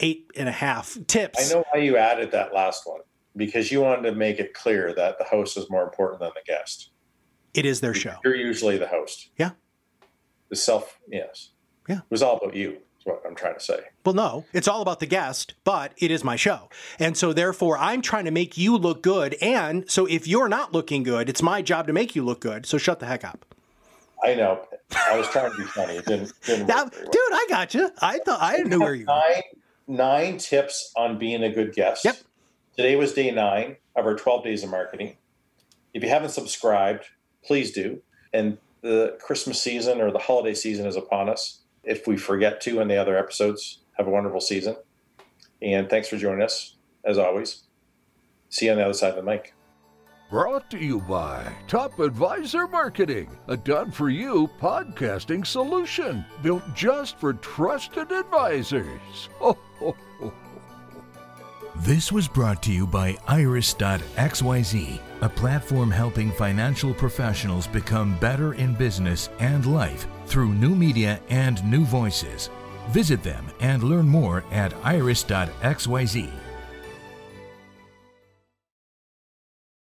eight 0.00 0.30
and 0.36 0.48
a 0.48 0.52
half 0.52 0.96
tips. 1.06 1.50
I 1.50 1.54
know 1.54 1.64
why 1.72 1.80
you 1.80 1.96
added 1.96 2.32
that 2.32 2.54
last 2.54 2.86
one 2.86 3.00
because 3.36 3.70
you 3.72 3.80
wanted 3.80 4.10
to 4.10 4.14
make 4.14 4.38
it 4.38 4.54
clear 4.54 4.92
that 4.94 5.18
the 5.18 5.24
host 5.24 5.56
is 5.56 5.68
more 5.70 5.82
important 5.82 6.20
than 6.20 6.30
the 6.34 6.42
guest. 6.46 6.90
It 7.52 7.66
is 7.66 7.80
their 7.80 7.94
show. 7.94 8.16
You're 8.24 8.36
usually 8.36 8.78
the 8.78 8.88
host. 8.88 9.30
Yeah. 9.38 9.50
The 10.50 10.56
self, 10.56 10.98
yes. 11.08 11.50
Yeah. 11.88 11.98
It 11.98 12.10
was 12.10 12.22
all 12.22 12.36
about 12.36 12.54
you, 12.54 12.72
is 12.72 13.04
what 13.04 13.22
I'm 13.26 13.34
trying 13.34 13.54
to 13.54 13.60
say. 13.60 13.80
Well, 14.04 14.14
no, 14.14 14.44
it's 14.52 14.68
all 14.68 14.82
about 14.82 15.00
the 15.00 15.06
guest, 15.06 15.54
but 15.64 15.92
it 15.98 16.10
is 16.10 16.24
my 16.24 16.36
show. 16.36 16.68
And 16.98 17.16
so 17.16 17.32
therefore, 17.32 17.78
I'm 17.78 18.02
trying 18.02 18.24
to 18.24 18.30
make 18.30 18.58
you 18.58 18.76
look 18.76 19.02
good. 19.02 19.36
And 19.40 19.88
so 19.90 20.06
if 20.06 20.26
you're 20.26 20.48
not 20.48 20.72
looking 20.72 21.02
good, 21.02 21.28
it's 21.28 21.42
my 21.42 21.62
job 21.62 21.86
to 21.86 21.92
make 21.92 22.16
you 22.16 22.24
look 22.24 22.40
good. 22.40 22.66
So 22.66 22.78
shut 22.78 23.00
the 23.00 23.06
heck 23.06 23.24
up. 23.24 23.44
I 24.22 24.34
know. 24.34 24.66
I 24.96 25.18
was 25.18 25.28
trying 25.28 25.50
to 25.50 25.56
be 25.56 25.64
funny. 25.64 25.94
It 25.94 26.06
didn't, 26.06 26.32
didn't 26.44 26.66
now, 26.66 26.84
Dude, 26.84 27.14
I 27.14 27.46
got 27.48 27.74
you. 27.74 27.90
I 28.00 28.18
thought 28.18 28.38
I 28.40 28.58
knew 28.58 28.80
where 28.80 28.94
you 28.94 29.06
were. 29.06 29.12
Nine 29.12 29.42
tips 30.38 30.92
on 30.96 31.18
being 31.18 31.42
a 31.42 31.50
good 31.50 31.74
guest. 31.74 32.04
Yep. 32.04 32.16
Today 32.76 32.96
was 32.96 33.12
day 33.12 33.30
nine 33.30 33.76
of 33.96 34.06
our 34.06 34.14
12 34.14 34.44
days 34.44 34.64
of 34.64 34.70
marketing. 34.70 35.16
If 35.92 36.02
you 36.02 36.08
haven't 36.08 36.30
subscribed, 36.30 37.04
please 37.44 37.72
do. 37.72 38.00
And 38.32 38.58
the 38.82 39.16
Christmas 39.20 39.60
season 39.60 40.00
or 40.00 40.10
the 40.10 40.18
holiday 40.18 40.54
season 40.54 40.86
is 40.86 40.96
upon 40.96 41.28
us 41.28 41.60
if 41.84 42.06
we 42.06 42.16
forget 42.16 42.60
to 42.62 42.80
in 42.80 42.88
the 42.88 42.96
other 42.96 43.16
episodes. 43.16 43.78
Have 43.92 44.06
a 44.06 44.10
wonderful 44.10 44.40
season. 44.40 44.76
And 45.62 45.88
thanks 45.88 46.08
for 46.08 46.16
joining 46.16 46.42
us, 46.42 46.76
as 47.04 47.16
always. 47.16 47.62
See 48.48 48.66
you 48.66 48.72
on 48.72 48.78
the 48.78 48.84
other 48.84 48.94
side 48.94 49.10
of 49.10 49.16
the 49.16 49.22
mic. 49.22 49.54
Brought 50.30 50.70
to 50.70 50.78
you 50.78 51.00
by 51.00 51.46
Top 51.68 52.00
Advisor 52.00 52.66
Marketing, 52.66 53.28
a 53.46 53.56
done 53.56 53.90
for 53.92 54.10
you 54.10 54.50
podcasting 54.60 55.46
solution 55.46 56.24
built 56.42 56.62
just 56.74 57.18
for 57.18 57.34
trusted 57.34 58.10
advisors. 58.10 59.28
Oh. 59.40 59.56
This 61.76 62.12
was 62.12 62.28
brought 62.28 62.62
to 62.64 62.72
you 62.72 62.86
by 62.86 63.16
Iris.xyz, 63.26 65.00
a 65.20 65.28
platform 65.28 65.90
helping 65.90 66.30
financial 66.30 66.94
professionals 66.94 67.66
become 67.66 68.16
better 68.20 68.54
in 68.54 68.74
business 68.74 69.28
and 69.40 69.66
life 69.66 70.06
through 70.26 70.54
new 70.54 70.74
media 70.74 71.20
and 71.30 71.62
new 71.68 71.84
voices. 71.84 72.48
Visit 72.90 73.22
them 73.24 73.44
and 73.60 73.82
learn 73.82 74.08
more 74.08 74.44
at 74.52 74.72
iris.xyz. 74.84 76.43